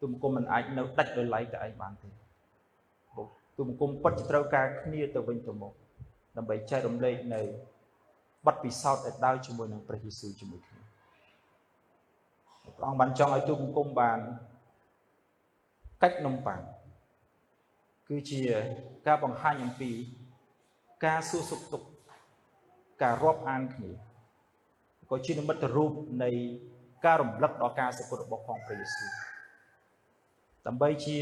[0.00, 2.08] ទូមង្គមមិនអាចនៅដាច់ដោយឡែកតែឯងបានទេ
[3.56, 5.72] ទូមង្គមពិតជាត្រូវការគ្នាទៅវិញទៅមក
[6.36, 7.40] ដើម្បីចែករំលែកនៅ
[8.46, 10.80] បទពិសោធន៍ដែលដើរជាមួយនឹងព្រះយេស៊ូវជាមួយគ្នា
[12.76, 14.18] ព្រះអង្គបានចង់ឲ្យទូមង្គមបាន
[16.02, 16.60] កាច់នំប៉័ង
[18.08, 18.40] គឺជា
[19.06, 19.90] ការបង្ហាញអំពី
[21.04, 21.88] ការសួរសុខទុក្ខ
[23.02, 23.90] ការរាប់អានគ្នា
[25.10, 25.92] ក៏ជានិមិត្តរូប
[26.22, 26.30] នៃ
[27.04, 29.10] ការរំលឹកដល់ការសុគតរបស់ផងព្រះយេស៊ូវ
[30.66, 31.18] ដើម្បីជា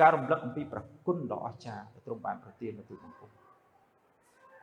[0.00, 3.30] ការរំលឹកអំពីប្រគុណដ៏អស្ចារ្យដែលទ្រង់បានប្រទាននៅទូបង្គំ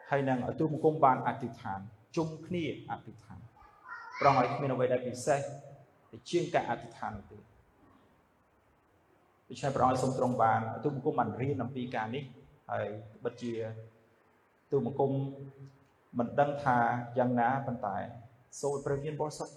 [0.09, 1.79] ហើយនឹងឲ្យទូបង្គំបានអធិដ្ឋាន
[2.15, 3.39] ជុំគ្នាអធិដ្ឋាន
[4.19, 5.39] ប្រងឲ្យគ្មានអ្វីដែលពិសេស
[6.11, 7.52] ទៅជាងការអធិដ្ឋាននោះទេ
[9.53, 12.23] ដូច្នេះព្រះអង្គសូមទ្រង់បានទូបង្គំបានរៀនអំពីការនេះ
[12.71, 12.87] ហើយ
[13.25, 13.53] បិទជា
[14.71, 15.11] ទូបង្គំ
[16.19, 16.77] មិនដឹងថា
[17.17, 17.97] យ៉ាងណាប៉ុន្តែ
[18.61, 19.53] សូមព្រះវិញ្ញាណបរិសុទ្ធ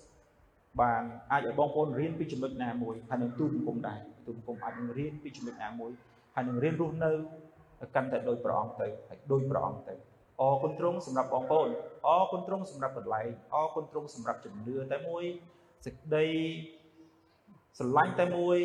[0.81, 5.91] បានអាចឲ្យបងប្អូនរៀនពីចំណុចណាមួយហើយនឹងទូបង្គំដែរទូបង្គំអាចនឹងរៀនពីចំណុចណាមួយ
[6.35, 7.11] ហើយនឹងរៀនរស់នៅ
[7.95, 9.95] កាន់តែដោយព្រះអង្គទៅហើយដោយព្រះអង្គទៅ
[10.41, 11.69] អរគុណទ្រង់សម្រាប់បងប្អូន
[12.07, 15.25] អរគុណទ្រង់សម្រាប់កន្លែងអរគុណទ្រង់សម្រាប់ជំនឿតែមួយ
[15.85, 16.27] សេចក្តី
[17.77, 18.59] ស្រឡាញ់តែមួយ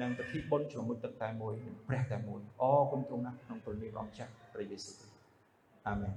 [0.00, 1.54] និងពិធីបុណ្យជ្រមុជទឹកតែមួយ
[1.88, 4.98] ព្រះតែមួយអរគុណទ្រង់ណាស់ក្នុងព្រះនាមព្រះអង្គចាស់ព្រះយេស៊ូវ
[5.88, 6.14] អាមែន